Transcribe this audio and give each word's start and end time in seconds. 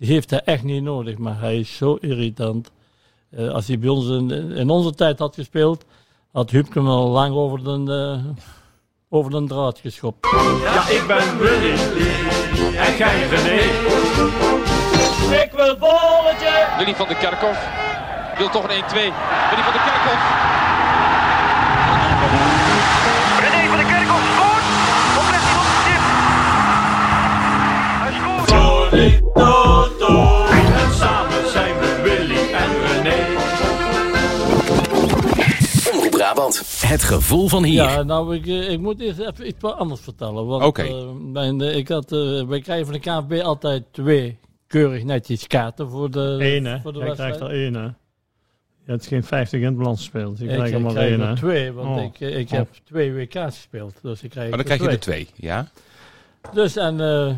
Die 0.00 0.12
heeft 0.12 0.30
hij 0.30 0.40
echt 0.44 0.62
niet 0.62 0.82
nodig, 0.82 1.18
maar 1.18 1.40
hij 1.40 1.58
is 1.58 1.76
zo 1.76 1.94
irritant. 2.00 2.70
Eh, 3.30 3.48
als 3.48 3.66
hij 3.66 3.78
bij 3.78 3.88
ons 3.88 4.08
in, 4.08 4.30
in 4.52 4.70
onze 4.70 4.94
tijd 4.94 5.18
had 5.18 5.34
gespeeld, 5.34 5.84
had 6.32 6.50
Huubke 6.50 6.78
hem 6.78 6.88
al 6.88 7.08
lang 7.08 7.34
over 7.34 7.64
de, 7.64 7.92
eh, 7.92 8.44
over 9.08 9.30
de 9.30 9.44
draad 9.44 9.78
geschopt. 9.78 10.26
Ja, 10.62 10.88
ik 10.88 11.04
ben 11.06 11.38
Willy 11.38 11.72
en 12.76 12.92
gij 12.92 13.28
René. 13.28 13.60
Ik 15.42 15.50
wil 15.52 15.76
bolletje. 15.76 16.66
Willy 16.78 16.94
van 16.94 17.08
der 17.08 17.16
Kerkhof 17.16 17.68
wil 18.38 18.50
toch 18.50 18.62
een 18.62 18.70
1-2. 18.70 18.92
Willy 19.50 19.62
van 19.62 19.72
der 19.72 19.82
Kerkhof. 19.82 20.69
Brabant. 36.40 36.80
Het 36.88 37.02
gevoel 37.02 37.48
van 37.48 37.64
hier. 37.64 37.82
Ja, 37.82 38.02
nou, 38.02 38.34
ik, 38.36 38.46
eh, 38.46 38.70
ik 38.70 38.78
moet 38.80 39.00
eerst 39.00 39.18
even 39.18 39.46
iets 39.46 39.60
wat 39.60 39.76
anders 39.76 40.00
vertellen. 40.00 40.46
Want, 40.46 40.64
Oké. 40.64 40.82
eh, 40.82 41.10
mijn, 41.32 41.60
eh, 41.60 41.76
ik 41.76 41.88
had, 41.88 42.12
eh, 42.12 42.42
wij 42.46 42.60
krijgen 42.60 42.84
van 42.86 42.94
de 42.94 43.00
KNVB 43.00 43.42
altijd 43.42 43.84
twee 43.90 44.38
keurig 44.66 45.04
netjes 45.04 45.46
kaarten 45.46 45.90
voor 45.90 46.10
de, 46.10 46.36
Eén, 46.40 46.64
hè? 46.64 46.80
voor 46.80 46.92
de 46.92 46.98
Jij 46.98 47.12
krijgt 47.14 47.40
er 47.40 47.50
één, 47.50 47.74
hè? 47.74 47.82
Je 48.84 48.96
hebt 48.96 49.06
geen 49.06 49.24
50 49.24 49.60
in 49.60 49.66
het 49.66 49.76
balans 49.76 49.98
gespeeld. 49.98 50.38
Je 50.38 50.44
Ik, 50.44 50.50
krijgt 50.50 50.70
er 50.72 50.78
ik 50.78 50.84
maar 50.84 50.92
krijg 50.92 51.10
één, 51.10 51.20
er 51.20 51.28
hè? 51.28 51.36
twee, 51.36 51.72
want 51.72 51.98
Oh. 51.98 52.04
ik, 52.04 52.20
ik 52.20 52.46
Oh. 52.50 52.56
heb 52.56 52.68
twee 52.84 53.12
WK's 53.12 53.34
gespeeld. 53.56 53.94
Dus 54.02 54.22
ik 54.22 54.30
krijg, 54.30 54.48
Maar 54.50 54.58
dan 54.58 54.66
er 54.70 54.76
krijg 54.76 54.90
je 54.90 54.96
er 54.96 55.00
twee, 55.02 55.28
ja? 55.36 55.68
Dus 56.52 56.76
en 56.76 57.00
eh, 57.00 57.28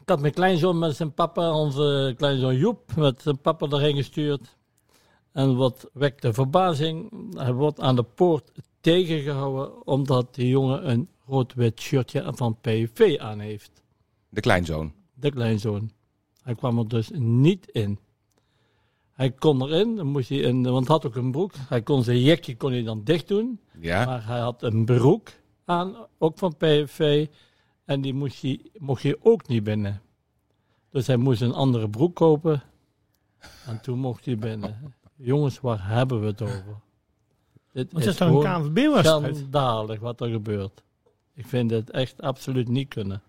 ik 0.00 0.08
had 0.08 0.20
mijn 0.20 0.32
kleinzoon 0.32 0.78
met 0.78 0.96
zijn 0.96 1.12
papa, 1.14 1.52
onze 1.54 2.14
kleinzoon 2.16 2.56
Joep, 2.56 2.80
met 2.96 3.22
zijn 3.22 3.38
papa 3.40 3.66
erheen 3.70 3.96
gestuurd. 3.96 4.58
En 5.32 5.56
wat 5.56 5.90
wekte 5.92 6.32
verbazing, 6.32 7.10
hij 7.36 7.52
wordt 7.52 7.80
aan 7.80 7.96
de 7.96 8.02
poort 8.02 8.52
tegengehouden 8.80 9.86
omdat 9.86 10.34
die 10.34 10.48
jongen 10.48 10.90
een 10.90 11.08
rood-wit 11.26 11.80
shirtje 11.80 12.32
van 12.34 12.56
PV 12.60 13.16
aan 13.18 13.38
heeft. 13.38 13.82
De 14.28 14.40
kleinzoon. 14.40 14.92
De 15.14 15.30
kleinzoon. 15.30 15.90
Hij 16.42 16.54
kwam 16.54 16.78
er 16.78 16.88
dus 16.88 17.10
niet 17.14 17.66
in. 17.70 17.98
Hij 19.12 19.30
kon 19.30 19.62
erin, 19.62 19.96
dan 19.96 20.06
moest 20.06 20.28
hij 20.28 20.38
in, 20.38 20.62
want 20.62 20.86
hij 20.86 20.96
had 20.96 21.06
ook 21.06 21.16
een 21.16 21.30
broek. 21.30 21.52
Hij 21.68 21.82
kon 21.82 22.02
zijn 22.02 22.20
jekje 22.20 22.56
kon 22.56 22.72
hij 22.72 22.82
dan 22.82 23.04
dicht 23.04 23.28
doen. 23.28 23.60
Ja? 23.80 24.04
Maar 24.04 24.26
hij 24.26 24.40
had 24.40 24.62
een 24.62 24.84
broek 24.84 25.28
aan, 25.64 26.06
ook 26.18 26.38
van 26.38 26.56
PVV. 26.56 27.26
En 27.84 28.00
die 28.00 28.14
moest 28.14 28.42
hij, 28.42 28.70
mocht 28.76 29.02
hij 29.02 29.16
ook 29.20 29.48
niet 29.48 29.64
binnen. 29.64 30.02
Dus 30.90 31.06
hij 31.06 31.16
moest 31.16 31.40
een 31.40 31.52
andere 31.52 31.90
broek 31.90 32.14
kopen. 32.14 32.62
En 33.66 33.80
toen 33.80 33.98
mocht 33.98 34.24
hij 34.24 34.38
binnen. 34.38 34.94
Jongens, 35.22 35.60
waar 35.60 35.88
hebben 35.88 36.20
we 36.20 36.26
het 36.26 36.42
over? 36.42 36.64
Dit 37.72 37.92
Wat 37.92 38.04
is 38.04 38.16
toch 38.16 38.28
een 38.28 38.42
gewoon 38.42 38.72
KNVB-wedstrijd? 38.72 39.36
schandalig 39.36 40.00
wat 40.00 40.20
er 40.20 40.28
gebeurt. 40.28 40.82
Ik 41.34 41.46
vind 41.46 41.70
het 41.70 41.90
echt 41.90 42.22
absoluut 42.22 42.68
niet 42.68 42.88
kunnen. 42.88 43.22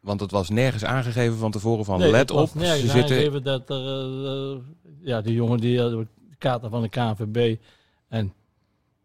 Want 0.00 0.20
het 0.20 0.30
was 0.30 0.48
nergens 0.48 0.84
aangegeven 0.84 1.38
van 1.38 1.50
tevoren 1.50 1.84
van 1.84 1.98
Nee, 1.98 2.10
let 2.10 2.28
het 2.28 2.30
op, 2.30 2.54
nergens 2.54 2.80
ze 2.80 2.88
zitten... 2.88 3.16
aangegeven 3.16 3.42
dat 3.42 3.70
er, 3.70 3.86
eh, 3.86 4.52
eh, 4.52 4.58
ja, 5.00 5.20
die 5.20 5.34
jongen 5.34 5.58
die 5.58 5.80
had 5.80 5.90
de 5.90 6.06
kaarten 6.38 6.70
van 6.70 6.82
de 6.82 6.88
KNVB. 6.88 7.56
En, 8.08 8.32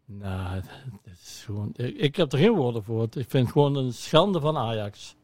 nou, 0.04 0.54
het 0.54 0.66
het 1.02 1.20
is 1.22 1.42
gewoon, 1.44 1.70
ik, 1.76 1.96
ik 1.96 2.16
heb 2.16 2.32
er 2.32 2.38
geen 2.38 2.54
woorden 2.54 2.84
voor. 2.84 3.02
Ik 3.02 3.10
vind 3.12 3.32
het 3.32 3.52
gewoon 3.52 3.76
een 3.76 3.92
schande 3.92 4.40
van 4.40 4.56
Ajax. 4.56 5.14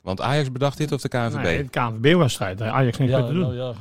Want 0.00 0.20
Ajax 0.20 0.52
bedacht 0.52 0.78
dit 0.78 0.92
of 0.92 1.00
de 1.00 1.08
KNVB? 1.08 1.42
Nee, 1.42 1.56
het 1.56 1.70
KNVB-wedstrijd. 1.70 2.62
Ajax 2.62 2.98
niks 2.98 3.12
Ja, 3.12 3.18
mee 3.18 3.26
te 3.26 3.32
doen. 3.32 3.42
nou 3.42 3.54
ja, 3.54 3.74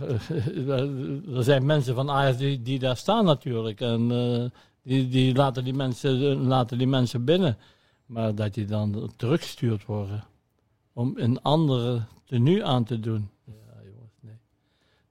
er 1.37 1.43
zijn 1.43 1.65
mensen 1.65 1.95
van 1.95 2.09
Ajax 2.09 2.37
die, 2.37 2.61
die 2.61 2.79
daar 2.79 2.97
staan 2.97 3.25
natuurlijk. 3.25 3.81
En 3.81 4.11
eh, 4.11 4.59
die, 4.83 5.07
die, 5.07 5.35
laten 5.35 5.63
die 5.63 5.73
mensen, 5.73 6.33
laten 6.35 6.77
die 6.77 6.87
mensen 6.87 7.23
binnen. 7.25 7.57
Maar 8.05 8.35
dat 8.35 8.53
die 8.53 8.65
dan 8.65 9.11
teruggestuurd 9.15 9.85
worden 9.85 10.23
om 10.93 11.13
een 11.15 11.41
andere 11.41 12.01
tenue 12.25 12.63
aan 12.63 12.83
te 12.83 12.99
doen. 12.99 13.29
Ja, 13.45 13.53
jongens, 13.93 14.13
nee. 14.21 14.35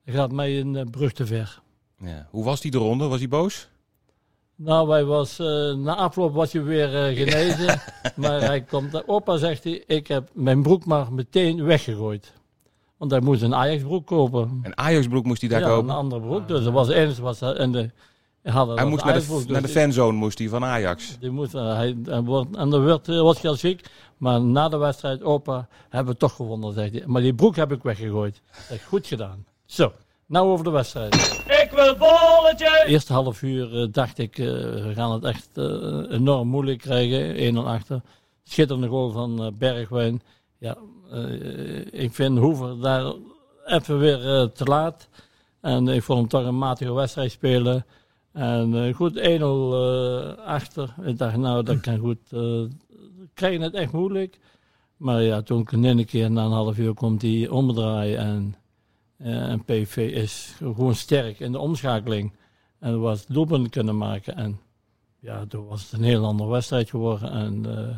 Dat 0.04 0.14
gaat 0.14 0.32
mij 0.32 0.60
een 0.60 0.90
brug 0.90 1.12
te 1.12 1.26
ver. 1.26 1.60
Ja. 1.98 2.26
Hoe 2.30 2.44
was 2.44 2.60
die 2.60 2.70
de 2.70 2.78
ronde? 2.78 3.06
Was 3.06 3.18
hij 3.18 3.28
boos? 3.28 3.68
Nou, 4.60 4.90
hij 4.90 5.04
was, 5.04 5.38
eh, 5.38 5.72
na 5.72 5.96
afloop 5.96 6.34
was 6.34 6.52
hij 6.52 6.62
weer 6.62 7.06
eh, 7.06 7.16
genezen. 7.16 7.80
maar 8.16 8.40
hij 8.40 8.60
komt, 8.60 9.08
opa 9.08 9.36
zegt 9.36 9.64
hij, 9.64 9.84
ik 9.86 10.06
heb 10.06 10.28
mijn 10.32 10.62
broek 10.62 10.84
maar 10.84 11.12
meteen 11.12 11.64
weggegooid. 11.64 12.32
Want 12.96 13.10
hij 13.10 13.20
moest 13.20 13.42
een 13.42 13.54
Ajax 13.54 13.82
broek 13.82 14.06
kopen. 14.06 14.60
Een 14.62 14.78
Ajax-broek 14.78 15.24
moest 15.24 15.40
hij 15.40 15.50
daar 15.50 15.60
ja, 15.60 15.66
kopen. 15.66 15.88
een 15.88 15.96
andere 15.96 16.20
broek. 16.20 16.48
Dus 16.48 16.64
er 16.64 16.72
was 16.72 16.88
eens 16.88 17.18
was 17.18 17.40
en 17.40 17.72
de 17.72 17.90
hadden 18.42 18.76
hij 18.76 18.84
moest 18.86 19.04
naar 19.04 19.12
de, 19.12 19.18
Ajax-broek, 19.18 19.48
naar 19.48 19.60
de 19.60 19.66
dus 19.66 19.76
fanzone 19.76 20.18
moest 20.18 20.38
hij 20.38 20.48
van 20.48 20.64
Ajax. 20.64 21.16
Die 21.20 21.30
moest, 21.30 21.54
eh, 21.54 21.76
hij, 21.76 21.96
hij 22.04 22.20
wordt, 22.20 22.56
en 22.56 22.70
dan 22.70 22.84
werd, 22.84 23.06
was 23.06 23.40
hij 23.40 23.50
al 23.50 23.56
ziek. 23.56 23.90
Maar 24.16 24.40
na 24.40 24.68
de 24.68 24.76
wedstrijd, 24.76 25.22
opa, 25.22 25.68
hebben 25.88 26.12
we 26.12 26.18
toch 26.18 26.34
gewonnen, 26.34 26.72
zegt 26.72 26.92
hij. 26.92 27.02
Maar 27.06 27.22
die 27.22 27.34
broek 27.34 27.56
heb 27.56 27.72
ik 27.72 27.82
weggegooid. 27.82 28.40
Zeg, 28.68 28.84
goed 28.84 29.06
gedaan. 29.06 29.44
Zo, 29.64 29.92
nou 30.26 30.48
over 30.48 30.64
de 30.64 30.70
wedstrijd. 30.70 31.14
Bolletje. 31.78 32.84
Eerste 32.86 33.12
half 33.12 33.42
uur 33.42 33.80
eh, 33.80 33.86
dacht 33.90 34.18
ik, 34.18 34.38
eh, 34.38 34.46
we 34.46 34.92
gaan 34.94 35.12
het 35.12 35.24
echt 35.24 35.48
eh, 35.54 36.02
enorm 36.10 36.48
moeilijk 36.48 36.78
krijgen. 36.78 37.54
1-0 37.54 37.66
achter. 37.66 38.00
Schitterende 38.44 38.88
goal 38.88 39.10
van 39.10 39.54
Bergwijn. 39.58 40.22
Ja, 40.58 40.76
ik 41.90 42.14
vind 42.14 42.38
Hoever 42.38 42.80
daar 42.80 43.12
even 43.64 43.98
weer 43.98 44.50
te 44.52 44.64
laat. 44.64 45.08
En 45.60 45.88
ik 45.88 46.02
vond 46.02 46.18
hem 46.18 46.28
toch 46.28 46.44
een 46.44 46.58
matige 46.58 46.92
wedstrijd 46.92 47.30
spelen. 47.30 47.86
En 48.32 48.94
goed, 48.94 49.16
1-0 49.16 49.20
eh, 49.20 50.46
achter. 50.46 50.94
Ik 51.04 51.18
dacht, 51.18 51.36
nou, 51.36 51.62
dat 51.62 51.80
kan 51.80 51.98
goed. 51.98 52.18
we 52.28 52.68
krijgen 53.34 53.60
het 53.60 53.74
echt 53.74 53.92
moeilijk. 53.92 54.38
Maar 54.96 55.22
ja, 55.22 55.42
toen 55.42 55.66
een 55.70 56.04
keer 56.04 56.30
na 56.30 56.44
een 56.44 56.50
half 56.50 56.78
uur 56.78 56.94
komt 56.94 57.20
die 57.20 57.52
omdraaien. 57.52 58.18
En, 58.18 58.54
en 59.18 59.64
PV 59.64 59.96
is 59.96 60.54
gewoon 60.58 60.94
sterk 60.94 61.40
in 61.40 61.52
de 61.52 61.58
omschakeling. 61.58 62.32
En 62.78 63.00
was 63.00 63.26
doelpunten 63.26 63.70
kunnen 63.70 63.96
maken. 63.96 64.36
En 64.36 64.60
ja, 65.20 65.46
toen 65.48 65.66
was 65.66 65.82
het 65.82 65.92
een 65.92 66.04
heel 66.06 66.24
andere 66.24 66.50
wedstrijd 66.50 66.90
geworden. 66.90 67.30
En 67.30 67.76
eh, 67.78 67.96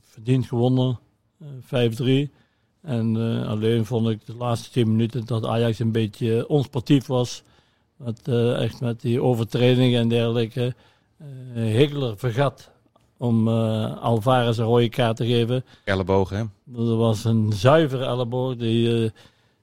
verdiend 0.00 0.46
gewonnen. 0.46 0.98
eh, 1.40 1.48
5-3. 2.28 2.30
En 2.82 3.16
eh, 3.16 3.48
alleen 3.48 3.84
vond 3.84 4.08
ik 4.08 4.26
de 4.26 4.34
laatste 4.34 4.70
10 4.70 4.90
minuten 4.90 5.26
dat 5.26 5.44
Ajax 5.46 5.78
een 5.78 5.92
beetje 5.92 6.48
onsportief 6.48 7.06
was. 7.06 7.42
Met, 7.96 8.28
eh, 8.28 8.62
echt 8.62 8.80
met 8.80 9.00
die 9.00 9.22
overtredingen 9.22 10.00
en 10.00 10.08
dergelijke. 10.08 10.74
Eh 11.18 11.26
Higler 11.62 12.18
vergat 12.18 12.70
om 13.16 13.48
eh, 13.48 13.96
Alvarez 14.02 14.58
een 14.58 14.64
rode 14.64 14.88
kaart 14.88 15.16
te 15.16 15.26
geven. 15.26 15.64
Elleboog, 15.84 16.30
hè? 16.30 16.42
Dat 16.64 16.96
was 16.96 17.24
een 17.24 17.52
zuivere 17.52 18.04
elleboog 18.04 18.56
die, 18.56 19.04
eh, 19.04 19.10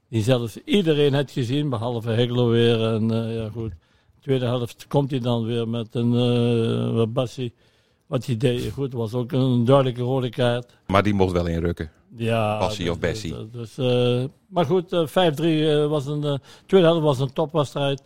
die 0.10 0.24
zelfs 0.24 0.58
iedereen 0.64 1.14
had 1.14 1.32
gezien, 1.32 1.70
behalve 1.70 2.10
Hegelo 2.10 2.50
weer. 2.50 2.94
En 2.94 3.12
eh, 3.12 3.36
ja, 3.36 3.50
goed. 3.50 3.72
Tweede 4.22 4.46
helft 4.46 4.88
komt 4.88 5.12
hij 5.12 5.20
dan 5.20 5.46
weer 5.46 5.68
met 5.68 5.96
een 5.96 6.14
uh, 6.14 7.06
Bassi. 7.08 7.54
Wat 8.08 8.26
hij 8.26 8.38
deed, 8.38 8.72
goed, 8.72 8.94
was 8.94 9.14
ook 9.14 9.32
een 9.32 9.66
duidelijke 9.66 10.02
rode 10.02 10.30
kaart. 10.30 10.78
Maar 10.88 11.04
die 11.04 11.14
mocht 11.14 11.32
wel 11.32 11.48
inrukken. 11.48 11.92
Ja, 12.16 12.60
Bassi 12.60 12.90
of 12.90 13.00
Bessie. 13.00 13.50
Dus, 13.52 13.78
eh, 13.78 14.24
maar 14.48 14.66
goed, 14.66 14.94
eh, 14.94 15.08
5-3 15.08 15.68
eh, 15.68 15.88
was 15.88 16.06
een. 16.06 16.40
tweede 16.66 16.88
helft 16.88 17.04
was 17.04 17.20
een 17.20 17.34
topwedstrijd. 17.34 18.02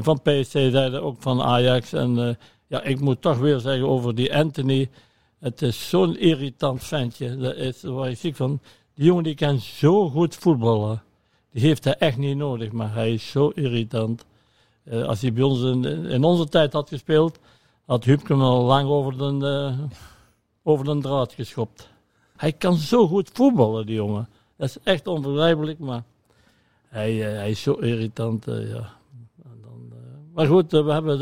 van 0.00 0.20
PSC 0.22 0.50
zeiden 0.50 1.02
ook 1.02 1.16
van 1.18 1.42
Ajax. 1.42 1.92
En 1.92 2.38
ja, 2.66 2.82
ik 2.82 3.00
moet 3.00 3.20
toch 3.20 3.38
weer 3.38 3.58
zeggen 3.58 3.88
over 3.88 4.14
die 4.14 4.36
Anthony. 4.36 4.88
Het 5.38 5.62
is 5.62 5.88
zo'n 5.88 6.18
irritant 6.18 6.84
ventje. 6.84 7.36
Dat 7.36 7.56
is 7.56 7.82
waar 7.82 8.08
je 8.08 8.14
ziek 8.14 8.36
van. 8.36 8.60
Die 8.94 9.04
jongen 9.04 9.22
die 9.22 9.34
kan 9.34 9.58
zo 9.60 10.08
goed 10.08 10.34
voetballen. 10.34 11.02
Heeft 11.62 11.84
hij 11.84 11.96
echt 11.96 12.16
niet 12.16 12.36
nodig, 12.36 12.72
maar 12.72 12.92
hij 12.92 13.12
is 13.12 13.30
zo 13.30 13.48
irritant. 13.48 14.24
Eh, 14.84 15.02
als 15.02 15.20
hij 15.20 15.32
bij 15.32 15.42
ons 15.42 15.62
in, 15.62 15.84
in 16.06 16.24
onze 16.24 16.48
tijd 16.48 16.72
had 16.72 16.88
gespeeld, 16.88 17.38
had 17.84 18.04
Huubke 18.04 18.32
hem 18.32 18.42
al 18.42 18.62
lang 18.62 18.88
over 18.88 19.18
de, 19.18 19.46
eh, 19.46 19.78
over 20.62 21.00
draad 21.00 21.32
geschopt. 21.32 21.88
Hij 22.36 22.52
kan 22.52 22.76
zo 22.76 23.06
goed 23.06 23.30
voetballen, 23.32 23.86
die 23.86 23.94
jongen. 23.94 24.28
Dat 24.56 24.68
is 24.68 24.78
echt 24.82 25.06
onbegrijpelijk, 25.06 25.78
maar 25.78 26.02
hij, 26.88 27.28
eh, 27.28 27.38
hij 27.38 27.50
is 27.50 27.62
zo 27.62 27.72
irritant. 27.72 28.44
ja. 28.44 28.92
Dan, 29.62 29.92
maar 30.34 30.46
goed, 30.46 30.70
we 30.72 30.92
hebben 30.92 31.18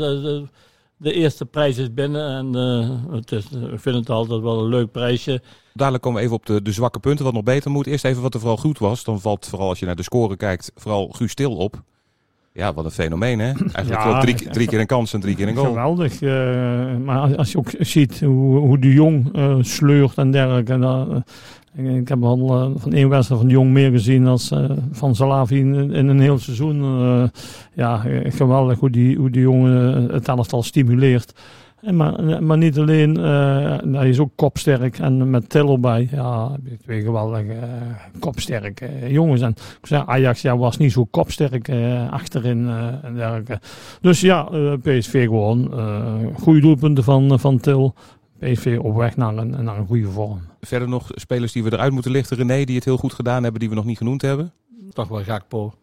de, 0.97 1.13
eerste 1.13 1.45
prijs 1.45 1.77
is 1.77 1.93
binnen 1.93 2.29
en 2.29 2.53
het 3.11 3.31
is, 3.31 3.51
ik 3.51 3.79
vind 3.79 3.95
het 3.95 4.09
altijd 4.09 4.41
wel 4.41 4.59
een 4.59 4.69
leuk 4.69 4.91
prijsje. 4.91 5.41
Dadelijk 5.75 6.03
komen 6.03 6.19
we 6.19 6.25
even 6.25 6.37
op 6.37 6.45
de, 6.45 6.61
de 6.61 6.71
zwakke 6.71 6.99
punten, 6.99 7.25
wat 7.25 7.33
nog 7.33 7.43
beter 7.43 7.71
moet. 7.71 7.87
Eerst 7.87 8.05
even 8.05 8.21
wat 8.21 8.33
er 8.33 8.39
vooral 8.39 8.57
goed 8.57 8.79
was. 8.79 9.03
Dan 9.03 9.21
valt 9.21 9.47
vooral 9.47 9.69
als 9.69 9.79
je 9.79 9.85
naar 9.85 9.95
de 9.95 10.03
score 10.03 10.37
kijkt, 10.37 10.71
vooral 10.75 11.07
Guus 11.07 11.31
Stil 11.31 11.55
op. 11.55 11.81
Ja, 12.53 12.73
wat 12.73 12.85
een 12.85 12.91
fenomeen 12.91 13.39
hè. 13.39 13.45
Eigenlijk 13.45 13.89
Ja, 14.01 14.11
wel 14.11 14.19
drie, 14.21 14.49
drie 14.49 14.67
keer 14.67 14.79
een 14.79 14.85
kans 14.85 15.13
en 15.13 15.19
drie 15.19 15.35
keer 15.35 15.47
een 15.47 15.55
goal. 15.55 15.67
Geweldig. 15.67 16.21
eh, 16.21 16.97
maar 17.03 17.35
als, 17.37 17.51
je 17.51 17.57
ook 17.57 17.71
ziet 17.79 18.19
hoe, 18.19 18.57
hoe 18.57 18.79
de 18.79 18.93
Jong 18.93 19.29
eh, 19.35 19.55
sleurt 19.61 20.17
en 20.17 20.31
dergelijke. 20.31 20.73
en 20.73 21.23
eh, 21.75 21.95
ik 21.95 22.07
heb 22.07 22.23
al 22.23 22.73
van 22.77 22.93
één 22.93 23.09
wedstrijd 23.09 23.39
van 23.41 23.49
de 23.49 23.55
Jong 23.55 23.71
meer 23.71 23.91
gezien 23.91 24.27
als 24.27 24.51
van 24.91 25.15
Salavi 25.15 25.59
in, 25.59 25.91
in 25.93 26.07
een 26.07 26.19
heel 26.19 26.37
seizoen. 26.37 26.81
Ja, 27.73 28.03
geweldig 28.23 28.79
hoe 28.79 28.89
die, 28.89 29.17
hoe 29.17 29.29
die 29.29 29.41
jongen 29.41 30.09
het 30.13 30.27
elftal 30.27 30.63
stimuleert. 30.63 31.33
En 31.85 31.95
maar, 31.95 32.43
maar 32.43 32.57
niet 32.57 32.77
alleen, 32.77 33.17
eh, 33.17 33.77
hij 33.91 34.09
is 34.09 34.19
ook 34.19 34.31
kopsterk 34.35 34.99
en 34.99 35.29
met 35.29 35.49
Till 35.49 35.69
erbij. 35.69 36.07
Ja, 36.11 36.57
twee 36.81 37.01
geweldige 37.01 37.51
eh, 37.53 37.69
kopsterke 38.19 38.85
eh, 38.85 39.11
jongens. 39.11 39.41
En 39.41 39.55
ik 39.81 39.91
Ajax 39.91 40.41
ja, 40.41 40.57
was 40.57 40.77
niet 40.77 40.91
zo 40.91 41.05
kopsterk 41.05 41.67
eh, 41.67 42.11
achterin 42.11 42.67
eh, 42.67 43.03
en 43.03 43.15
dergelijke. 43.15 43.59
Dus 44.01 44.21
ja, 44.21 44.47
eh, 44.51 44.73
PSV 44.81 45.23
gewoon. 45.23 45.73
eh 45.73 46.13
goede 46.39 46.59
doelpunten 46.59 47.03
van, 47.03 47.39
van 47.39 47.59
Til. 47.59 47.93
PSV 48.39 48.79
op 48.81 48.95
weg 48.95 49.17
naar 49.17 49.37
een, 49.37 49.63
naar 49.63 49.77
een 49.77 49.87
goede 49.87 50.07
vorm. 50.09 50.39
Verder 50.61 50.89
nog 50.89 51.07
spelers 51.13 51.51
die 51.51 51.63
we 51.63 51.73
eruit 51.73 51.91
moeten 51.93 52.11
lichten. 52.11 52.37
René, 52.37 52.63
die 52.63 52.75
het 52.75 52.85
heel 52.85 52.97
goed 52.97 53.13
gedaan 53.13 53.43
hebben, 53.43 53.59
die 53.59 53.69
we 53.69 53.75
nog 53.75 53.85
niet 53.85 53.97
genoemd 53.97 54.21
hebben. 54.21 54.53
Toch 54.93 55.07
wel 55.07 55.23
Gakpo. 55.23 55.73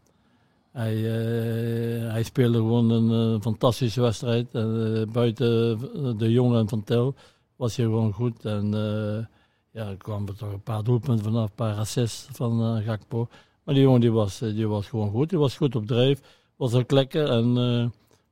Hij, 0.72 0.96
eh, 0.96 2.12
hij 2.12 2.22
speelde 2.22 2.58
gewoon 2.58 2.90
een 2.90 3.34
eh, 3.34 3.40
fantastische 3.40 4.00
wedstrijd. 4.00 4.48
En, 4.52 4.96
eh, 4.96 5.12
buiten 5.12 5.78
de 6.18 6.30
jongen 6.30 6.68
van 6.68 6.84
Tel 6.84 7.14
was 7.62 7.76
hij 7.76 7.86
gewoon 7.86 8.12
goed. 8.12 8.44
En 8.44 8.74
eh, 8.74 9.24
ja, 9.70 9.88
er 9.88 9.96
kwamen 9.96 10.36
toch 10.36 10.52
een 10.52 10.62
paar 10.62 10.82
doelpunten 10.82 11.24
vanaf, 11.24 11.48
een 11.48 11.54
paar 11.54 11.74
assists 11.74 12.28
van 12.32 12.62
eh, 12.62 12.84
Gakpo. 12.86 13.28
Maar 13.64 13.74
die 13.74 13.82
jongen 13.82 14.00
die 14.00 14.12
was, 14.12 14.38
die 14.38 14.68
was 14.68 14.86
gewoon 14.86 15.10
goed. 15.10 15.30
Die 15.30 15.38
was 15.38 15.56
goed 15.56 15.76
op 15.76 15.86
drijf. 15.86 16.20
Was 16.56 16.74
ook 16.74 16.90
lekker. 16.90 17.30
En 17.30 17.56
eh, 17.56 17.86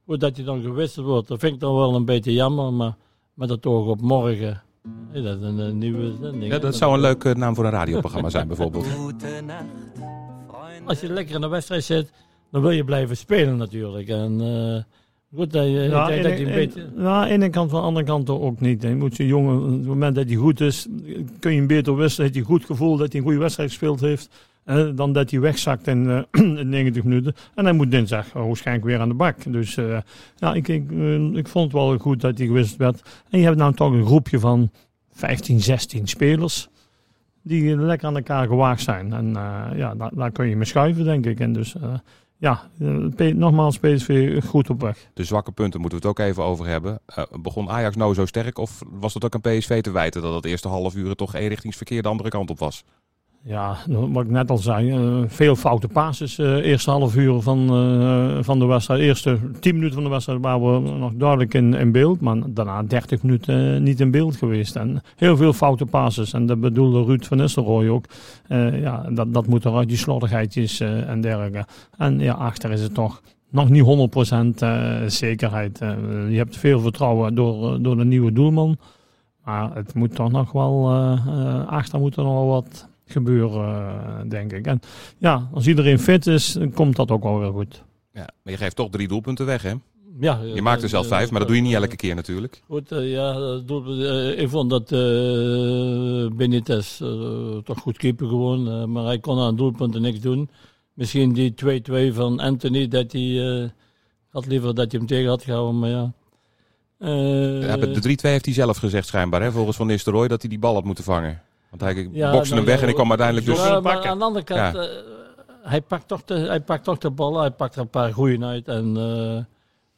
hoe 0.05 0.17
dat 0.17 0.37
hij 0.37 0.45
dan 0.45 0.63
gewisseld 0.63 1.07
wordt, 1.07 1.29
dat 1.29 1.39
vind 1.39 1.55
ik 1.55 1.61
dan 1.61 1.75
wel 1.75 1.95
een 1.95 2.05
beetje 2.05 2.33
jammer. 2.33 2.73
Maar 2.73 2.97
met 3.35 3.49
het 3.49 3.67
oog 3.67 3.87
op 3.87 4.01
morgen. 4.01 4.63
Hey, 5.11 5.23
dat 5.23 5.37
is 5.37 5.43
een, 5.43 5.79
nieuwe 5.79 6.17
zending. 6.21 6.53
Ja, 6.53 6.59
dat 6.59 6.77
zou 6.77 6.95
een 6.95 7.01
leuke 7.01 7.35
naam 7.35 7.55
voor 7.55 7.65
een 7.65 7.71
radioprogramma 7.71 8.31
zijn 8.31 8.47
bijvoorbeeld. 8.47 8.87
Als 10.85 11.01
je 11.01 11.13
lekker 11.13 11.35
in 11.35 11.41
de 11.41 11.49
wedstrijd 11.49 11.85
zit, 11.85 12.13
dan 12.50 12.62
wil 12.62 12.70
je 12.70 12.85
blijven 12.85 13.17
spelen 13.17 13.56
natuurlijk. 13.56 14.08
En 14.08 14.41
eh, 14.41 14.82
goed, 15.38 15.52
dat 15.52 15.64
je, 15.67 15.81
ene- 15.81 16.23
dat 16.23 16.38
je 16.38 16.47
een 16.47 16.52
beetje... 16.55 16.87
ja, 16.97 17.05
aan 17.23 17.26
de 17.29 17.32
ene 17.35 17.50
kant, 17.50 17.70
van 17.70 17.81
de 17.81 17.87
andere 17.87 18.06
kant 18.06 18.31
ook 18.31 18.61
niet. 18.61 18.82
Je 18.82 18.94
moet 18.94 19.17
je 19.17 19.26
jongen, 19.26 19.62
op 19.62 19.70
het 19.70 19.87
moment 19.87 20.14
dat 20.14 20.26
hij 20.26 20.35
goed 20.37 20.61
is, 20.61 20.87
kun 21.38 21.50
je 21.52 21.58
hem 21.58 21.67
beter 21.67 21.97
wisselen. 21.97 22.26
Heeft 22.26 22.38
hij 22.38 22.49
goed 22.55 22.64
gevoel 22.64 22.97
dat 22.97 23.08
hij 23.12 23.17
een 23.20 23.26
goede 23.26 23.41
wedstrijd 23.41 23.69
gespeeld 23.69 24.00
heeft. 24.00 24.29
eh, 24.64 24.88
dan 24.94 25.12
dat 25.12 25.31
hij 25.31 25.41
wegzakt 25.41 25.87
in, 25.87 26.11
eh, 26.11 26.43
in 26.61 26.69
90 26.69 27.05
minuten. 27.05 27.35
En 27.55 27.64
hij 27.64 27.73
moet 27.75 27.91
dinsdag 27.91 28.32
waarschijnlijk 28.32 28.87
weer 28.87 29.00
aan 29.00 29.08
de 29.08 29.14
bak. 29.14 29.52
Dus 29.52 29.76
eh, 29.76 29.99
ja, 30.37 30.55
ik, 30.55 30.69
ik, 30.69 30.91
eh, 30.91 31.14
ik 31.35 31.49
vond 31.49 31.64
het 31.64 31.73
wel 31.82 31.99
goed 31.99 32.20
dat 32.20 32.38
hij 32.38 32.47
gewisseld 32.47 32.79
werd. 32.79 33.02
En 33.31 33.38
je 33.38 33.44
hebt 33.44 33.56
nou 33.56 33.75
toch 33.75 33.93
een 33.93 34.05
groepje 34.06 34.38
van 34.38 34.70
15, 35.12 35.61
16 35.61 36.06
spelers. 36.08 36.69
Die 37.43 37.76
lekker 37.76 38.08
aan 38.08 38.17
elkaar 38.17 38.47
gewaagd 38.47 38.82
zijn. 38.82 39.12
En 39.12 39.37
eh, 39.37 39.64
ja, 39.79 39.94
daar, 39.94 40.11
daar 40.14 40.31
kun 40.31 40.47
je 40.49 40.56
mee 40.56 40.64
schuiven, 40.67 41.05
denk 41.05 41.26
ik. 41.26 41.41
En 41.41 41.52
dus 41.52 41.75
eh, 41.76 41.94
ja, 42.41 42.71
eh, 43.17 43.35
nogmaals, 43.35 43.79
PSV 43.79 44.41
goed 44.45 44.71
op 44.71 44.81
weg. 44.81 45.11
De 45.15 45.25
zwakke 45.25 45.53
punten 45.53 45.81
moeten 45.81 46.01
we 46.01 46.09
het 46.09 46.19
ook 46.19 46.27
even 46.27 46.43
over 46.43 46.67
hebben. 46.67 47.01
Eh, 47.07 47.25
begon 47.41 47.69
Ajax 47.69 47.97
nou 47.97 48.15
zo 48.15 48.27
sterk 48.27 48.59
of 48.59 48.83
was 48.91 49.15
het 49.15 49.25
ook 49.25 49.35
aan 49.35 49.41
PSV 49.41 49.81
te 49.81 49.91
wijten 49.91 50.23
dat 50.23 50.35
het 50.35 50.45
eerste 50.45 50.69
half 50.69 50.95
uur 50.95 51.15
toch 51.15 51.35
eenrichtingsverkeer 51.35 52.03
de 52.03 52.09
andere 52.09 52.29
kant 52.29 52.51
op 52.51 52.59
was? 52.59 52.85
Ja, 53.43 53.77
wat 53.87 54.25
ik 54.25 54.31
net 54.31 54.51
al 54.51 54.59
zei, 54.59 54.91
eh, 54.91 55.23
veel 55.27 55.57
foute 55.57 55.89
passes. 55.89 56.39
eh 56.39 56.55
eerste 56.55 56.91
half 56.91 57.17
uur 57.17 57.41
van, 57.41 57.71
eh, 57.71 58.43
van 58.43 58.59
de 58.59 58.65
wedstrijd. 58.65 59.01
Eerste 59.01 59.39
10 59.61 59.75
minuten 59.75 59.95
van 59.95 60.05
de 60.05 60.11
wedstrijd 60.11 60.41
waren 60.41 60.83
we 60.83 60.91
nog 60.91 61.13
duidelijk 61.15 61.55
in, 61.55 61.75
in 61.75 61.93
beeld. 61.93 62.21
Maar 62.21 62.37
daarna 62.47 62.83
30 62.83 63.23
minuten 63.23 63.83
niet 63.83 64.01
in 64.01 64.11
beeld 64.11 64.37
geweest. 64.37 64.77
En 64.77 65.03
heel 65.17 65.37
veel 65.37 65.53
foute 65.53 65.87
passes. 65.87 66.33
En 66.33 66.47
dat 66.47 66.61
bedoelde 66.61 67.05
Ruud 67.05 67.25
van 67.25 67.37
Nistelrooy 67.37 67.89
ook. 67.89 68.05
Ja, 68.83 69.07
dat, 69.11 69.35
dat 69.35 69.47
moet 69.47 69.65
eruit, 69.65 69.89
die 69.89 69.97
slordigheidjes 69.97 70.81
en 70.81 71.21
dergelijke. 71.21 71.65
En 71.97 72.19
ja, 72.19 72.33
achter 72.35 72.71
is 72.71 72.83
het 72.83 72.95
toch 72.95 73.23
nog 73.51 73.69
niet 73.69 73.83
100% 73.83 74.63
eh, 74.63 74.97
zekerheid. 75.07 75.79
Je 76.29 76.37
hebt 76.37 76.57
veel 76.57 76.81
vertrouwen 76.81 77.35
door, 77.35 77.83
door 77.83 77.97
de 77.97 78.05
nieuwe 78.05 78.33
doelman. 78.33 78.77
Maar 79.45 79.75
het 79.75 79.95
moet 79.95 80.15
toch 80.15 80.31
nog 80.31 80.53
wel, 80.53 80.91
achter 81.67 81.99
moet 81.99 82.17
er 82.17 82.23
nog 82.23 82.33
wel 82.33 82.47
wat 82.47 82.90
gebeuren, 83.11 83.89
eh, 83.99 84.21
denk 84.31 84.53
ik. 84.53 84.67
En 84.67 84.81
ja, 85.19 85.49
als 85.53 85.67
iedereen 85.67 85.99
fit 85.99 86.27
is, 86.27 86.53
dan 86.53 86.73
komt 86.73 86.97
dat 86.97 87.11
ook 87.11 87.23
wel 87.23 87.39
weer 87.39 87.53
goed. 87.53 87.83
Ja, 88.12 88.29
maar 88.43 88.53
je 88.53 88.57
geeft 88.59 88.77
toch 88.77 88.91
drie 88.91 89.09
doelpunten 89.09 89.47
weg 89.47 89.62
hè? 89.62 89.73
Ja, 90.21 90.41
Je 90.55 90.62
maakt 90.62 90.83
er 90.83 90.89
zelf 90.89 91.07
vijf, 91.07 91.31
maar 91.31 91.39
dat 91.39 91.49
doe 91.49 91.57
je 91.57 91.62
niet 91.62 91.75
elke 91.75 91.97
keer 91.97 92.15
natuurlijk. 92.15 92.62
Goed, 92.67 92.93
eh, 92.93 93.11
ja, 93.11 93.35
eh, 93.67 94.39
ik 94.41 94.49
vond 94.49 94.71
dat 94.71 94.93
eh 94.93 96.37
Benitez 96.37 97.01
eh, 97.01 97.57
toch 97.65 97.79
goed 97.79 97.97
keeper 97.97 98.27
gewoon. 98.29 98.69
eh, 98.71 98.85
maar 98.85 99.05
hij 99.05 99.19
kon 99.19 99.39
aan 99.39 99.57
doelpunten 99.57 100.03
niks 100.03 100.21
doen. 100.21 100.49
Misschien 100.95 101.33
die 101.33 101.55
2-2 101.55 102.15
van 102.15 102.41
Anthony, 102.41 102.89
dat 102.89 103.12
hij... 103.12 103.61
eh, 103.62 103.69
had 104.29 104.47
liever 104.47 104.75
dat 104.75 104.91
hij 104.91 104.99
hem 105.01 105.09
tegen 105.09 105.29
had 105.29 105.43
gehouden, 105.43 105.79
maar 105.79 105.91
ja. 105.91 106.12
Eh, 106.99 107.62
Ja, 107.69 107.77
de 107.77 108.01
3-2 108.01 108.31
heeft 108.31 108.45
hij 108.45 108.55
zelf 108.55 108.77
gezegd 108.77 109.07
schijnbaar 109.07 109.43
hè, 109.43 109.53
volgens 109.53 109.77
Van 109.77 109.87
Nistelrooy 109.87 110.29
dat 110.29 110.41
hij 110.41 110.51
die 110.51 110.59
bal 110.59 110.75
had 110.75 110.85
moeten 110.85 111.05
vangen. 111.05 111.43
Want 111.71 111.83
hij 111.83 112.09
Ja, 112.13 112.33
bokste 112.33 112.55
hem 112.55 112.65
nou, 112.65 112.75
weg 112.75 112.83
en 112.83 112.89
ik 112.89 112.95
kwam 112.95 113.09
uiteindelijk 113.09 113.47
dus... 113.47 113.59
Ja, 113.59 113.81
maar 113.81 114.07
aan 114.07 114.19
de 114.19 114.25
andere 114.25 114.45
kant, 114.45 114.75
Ja. 114.75 114.83
eh, 114.83 114.89
hij, 115.63 115.83
pakt 115.83 116.09
toch 116.09 116.25
de, 116.25 116.35
hij 116.35 116.61
pakt 116.61 116.85
toch 116.85 116.99
de 116.99 117.11
bal, 117.11 117.39
hij 117.41 117.51
pakt 117.51 117.75
er 117.75 117.81
een 117.81 117.89
paar 117.89 118.13
goeien 118.13 118.45
uit. 118.45 118.69
En 118.69 118.97
eh, 118.97 119.45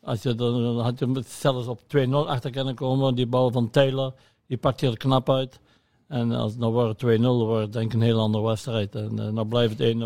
als 0.08 0.22
je 0.22 0.34
dan, 0.34 0.62
dan 0.62 0.78
had 0.78 0.98
je 0.98 1.04
hem 1.04 1.22
zelfs 1.26 1.66
op 1.66 1.80
2-0 1.96 2.10
achter 2.10 2.50
kunnen 2.50 2.74
komen. 2.74 3.14
Die 3.14 3.26
bal 3.26 3.50
van 3.50 3.70
Taylor, 3.70 4.12
die 4.46 4.56
pakt 4.56 4.80
hij 4.80 4.90
er 4.90 4.96
knap 4.96 5.30
uit. 5.30 5.60
En 6.08 6.32
als 6.32 6.50
het 6.50 6.60
nou 6.60 6.72
wordt 6.72 7.04
2-0, 7.04 7.20
dan 7.20 7.36
wordt 7.38 7.62
het 7.62 7.72
denk 7.72 7.86
ik 7.86 7.92
een 7.92 8.00
heel 8.06 8.20
andere 8.20 8.44
wedstrijd. 8.44 8.94
En 8.94 9.20
uh, 9.20 9.34
dan 9.34 9.48
blijft 9.48 9.78
het 9.78 9.94
1-0. 9.94 9.96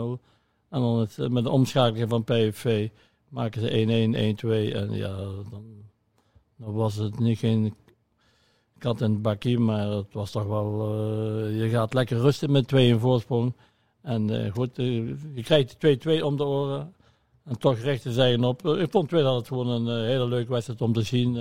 En 0.68 0.80
dan 0.80 0.98
het, 0.98 1.30
met 1.30 1.44
de 1.44 1.50
omschakeling 1.50 2.08
van 2.08 2.24
PSV 2.24 2.88
maken 3.28 3.60
ze 3.60 4.34
1-1, 4.40 4.44
1-2. 4.44 4.74
En 4.74 4.92
ja, 4.92 5.16
dan, 5.50 5.64
dan 6.56 6.72
was 6.72 6.94
het 6.94 7.18
niet 7.18 7.38
geen 7.38 7.74
kat 8.86 9.00
in 9.00 9.10
het 9.10 9.22
bakje, 9.22 9.58
maar 9.58 9.86
het 9.86 10.12
was 10.12 10.30
toch 10.30 10.46
wel... 10.46 10.80
eh, 10.80 11.60
je 11.60 11.68
gaat 11.68 11.94
lekker 11.94 12.18
rusten 12.18 12.50
met 12.50 12.68
2 12.68 12.88
in 12.88 12.98
voorsprong. 12.98 13.54
En 14.02 14.44
eh, 14.44 14.52
goed, 14.52 14.78
eh, 14.78 14.86
je 15.34 15.42
krijgt 15.42 15.76
2-2 15.76 16.22
om 16.22 16.36
de 16.36 16.44
oren. 16.44 16.94
En 17.44 17.58
toch 17.58 17.78
rechten 17.78 18.12
zij 18.12 18.38
op. 18.38 18.66
Ik 18.66 18.90
vond 18.90 19.08
tweede 19.08 19.28
dat 19.28 19.36
het 19.36 19.46
gewoon 19.48 19.68
een 19.68 20.06
hele 20.06 20.26
leuke 20.28 20.52
wedstrijd 20.52 20.80
om 20.80 20.92
te 20.92 21.02
zien. 21.02 21.36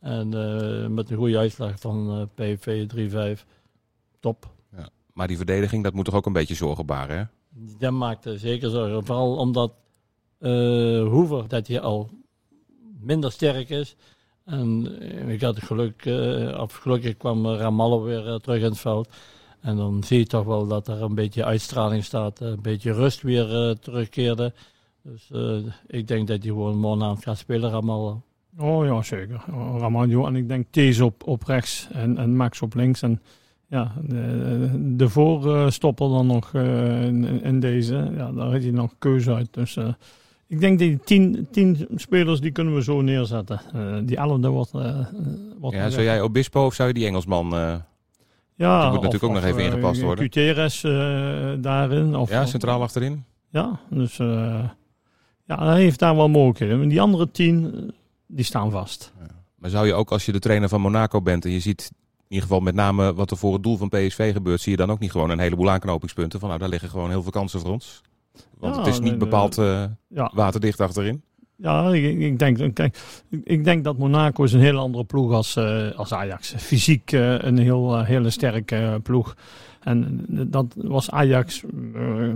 en 0.00 0.28
met 0.94 1.10
een 1.10 1.16
goede 1.16 1.38
uitslag 1.38 1.80
van 1.80 2.28
PV 2.34 2.86
3-5. 3.38 3.44
Top. 4.20 4.52
Maar 5.12 5.26
die 5.26 5.36
verdediging, 5.36 5.84
dat 5.84 5.92
moet 5.92 6.04
toch 6.04 6.14
ook 6.14 6.26
een 6.26 6.32
beetje 6.32 6.54
zorgen 6.54 6.86
baren 6.86 7.18
hè? 7.18 7.24
Dat 7.78 7.92
maakte 7.92 8.38
zeker 8.38 8.70
zorgen. 8.70 9.04
Vooral 9.04 9.36
omdat 9.36 9.72
Hoever 11.08 11.48
dat 11.48 11.66
hij 11.66 11.80
al 11.80 12.10
minder 13.00 13.32
sterk 13.32 13.68
is. 13.70 13.96
En 14.44 14.98
eh, 15.00 15.28
ik 15.28 15.40
had 15.40 15.62
geluk, 15.62 16.04
eh, 16.06 16.62
gelukkig 16.68 17.16
kwam 17.16 17.46
Ramallo 17.46 18.02
weer 18.02 18.28
eh, 18.28 18.34
terug 18.34 18.58
in 18.58 18.64
het 18.64 18.78
veld. 18.78 19.08
En 19.60 19.76
dan 19.76 20.02
zie 20.02 20.18
je 20.18 20.26
toch 20.26 20.44
wel 20.44 20.66
dat 20.66 20.88
er 20.88 21.02
een 21.02 21.14
beetje 21.14 21.44
uitstraling 21.44 22.04
staat. 22.04 22.40
eh, 22.40 22.48
Een 22.48 22.62
beetje 22.62 22.92
rust 22.92 23.22
weer 23.22 23.54
eh, 23.68 23.74
terugkeerde. 23.74 24.52
Dus 25.02 25.30
eh, 25.32 25.56
ik 25.86 26.08
denk 26.08 26.28
dat 26.28 26.38
hij 26.42 26.48
gewoon 26.52 26.78
morgenavond 26.78 27.22
gaat 27.22 27.38
spelen, 27.38 27.70
Ramallo. 27.70 28.22
Oh 28.58 28.84
ja, 28.84 29.02
zeker. 29.02 29.42
Ramaljo 29.78 30.26
en 30.26 30.36
ik 30.36 30.48
denk 30.48 30.66
Thees 30.70 31.00
op, 31.00 31.26
op 31.26 31.42
rechts 31.42 31.88
en, 31.92 32.18
en 32.18 32.36
Max 32.36 32.62
op 32.62 32.74
links. 32.74 33.02
En 33.02 33.20
ja, 33.68 33.92
de, 34.02 34.92
de 34.96 35.08
voorstopper 35.08 36.08
dan 36.08 36.26
nog 36.26 36.54
eh, 36.54 37.04
in, 37.42 37.60
deze. 37.60 38.10
Ja, 38.16 38.32
daar 38.32 38.50
heeft 38.50 38.64
hij 38.64 38.72
nog 38.72 38.94
keuze 38.98 39.34
uit. 39.34 39.48
Dus 39.54 39.76
eh, 39.76 39.92
ik 40.46 40.60
denk 40.60 40.78
die 40.78 40.98
tien, 41.04 41.48
tien 41.50 41.86
spelers 41.96 42.40
die 42.40 42.50
kunnen 42.50 42.74
we 42.74 42.82
zo 42.82 43.00
neerzetten. 43.00 43.60
Eh, 43.74 43.96
die 44.02 44.16
elfde 44.16 44.48
wordt... 44.48 44.74
eh 44.74 44.98
wordt 45.60 45.76
Ja, 45.76 45.90
zou 45.90 46.02
jij 46.02 46.20
Obispo 46.20 46.64
of 46.64 46.74
zou 46.74 46.88
je 46.88 46.94
die 46.94 47.06
Engelsman... 47.06 47.54
eh, 47.54 47.74
Ja, 48.54 48.80
Die 48.82 48.90
moet 48.90 49.02
natuurlijk 49.02 49.24
ook 49.24 49.40
nog 49.40 49.44
even 49.44 49.64
ingepast 49.64 50.00
worden. 50.00 50.24
Gutierrez 50.24 50.84
eh, 50.84 51.52
daarin. 51.58 52.16
Of, 52.16 52.30
ja, 52.30 52.46
centraal 52.46 52.82
achterin? 52.82 53.24
Ja, 53.50 53.80
dus 53.90 54.16
ja, 55.46 55.66
hij 55.66 55.80
heeft 55.80 55.98
daar 55.98 56.16
wel 56.16 56.28
mogelijkheden. 56.28 56.78
Maar 56.78 56.88
die 56.88 57.00
andere 57.00 57.30
tien, 57.30 57.90
die 58.26 58.44
staan 58.44 58.70
vast. 58.70 59.12
Maar 59.54 59.70
zou 59.70 59.86
je 59.86 59.94
ook 59.94 60.10
als 60.12 60.26
je 60.26 60.32
de 60.32 60.38
trainer 60.38 60.68
van 60.68 60.80
Monaco 60.80 61.22
bent 61.22 61.44
en 61.44 61.50
je 61.50 61.60
ziet 61.60 61.90
in 62.18 62.24
ieder 62.28 62.42
geval 62.48 62.60
met 62.60 62.74
name 62.74 63.14
wat 63.14 63.30
er 63.30 63.36
voor 63.36 63.52
het 63.52 63.62
doel 63.62 63.76
van 63.76 63.88
PSV 63.88 64.32
gebeurt, 64.32 64.60
zie 64.60 64.70
je 64.70 64.76
dan 64.78 64.90
ook 64.90 64.98
niet 64.98 65.10
gewoon 65.10 65.30
een 65.30 65.38
heleboel 65.38 65.70
aanknopingspunten 65.70 66.40
van 66.40 66.48
nou 66.48 66.60
daar 66.60 66.68
liggen 66.68 66.88
gewoon 66.88 67.10
heel 67.10 67.22
veel 67.22 67.30
kansen 67.30 67.60
voor 67.60 67.70
ons? 67.70 68.02
Want 68.58 68.74
Ja, 68.74 68.80
het 68.80 68.90
is 68.90 69.00
niet 69.00 69.18
bepaald 69.18 69.58
eh, 69.58 69.84
Ja, 70.08 70.30
waterdicht 70.34 70.80
achterin. 70.80 71.22
Ja, 71.56 71.92
ik, 71.92 72.18
ik 72.18 72.38
denk, 72.38 72.74
kijk, 72.74 72.98
ik 73.44 73.64
denk 73.64 73.84
dat 73.84 73.98
Monaco 73.98 74.44
is 74.44 74.52
een 74.52 74.60
heel 74.60 74.78
andere 74.78 75.04
ploeg 75.04 75.32
als, 75.32 75.56
eh, 75.56 75.90
als 75.96 76.12
Ajax. 76.12 76.54
Fysiek 76.56 77.12
eh, 77.12 77.38
een 77.42 77.58
heel, 77.58 78.02
hele 78.02 78.30
sterke 78.30 79.00
ploeg. 79.02 79.36
En 79.80 80.24
dat 80.28 80.66
was 80.76 81.10
Ajax 81.10 81.62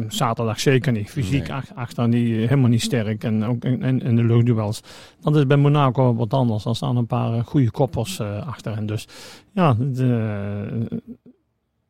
zaterdag 0.09 0.61
zeker 0.61 0.93
niet. 0.93 1.11
Fysiek 1.11 1.41
Nee. 1.49 1.53
ach- 1.53 1.75
achter 1.75 2.11
die, 2.11 2.35
helemaal 2.35 2.69
niet 2.69 2.83
sterk. 2.83 3.25
En 3.25 3.45
ook 3.45 3.65
in, 3.65 4.03
in, 4.03 4.17
de 4.17 4.25
luchtduels. 4.25 4.81
Dat 5.21 5.37
is 5.37 5.47
bij 5.47 5.57
Monaco 5.57 6.15
wat 6.15 6.35
anders. 6.35 6.65
Er 6.65 6.77
staan 6.77 6.97
een 6.97 7.07
paar 7.07 7.45
goede 7.45 7.71
koppers 7.71 8.21
achter. 8.21 8.73
En 8.77 8.87
dus 8.87 9.09
ja, 9.53 9.77
eh, 9.97 10.99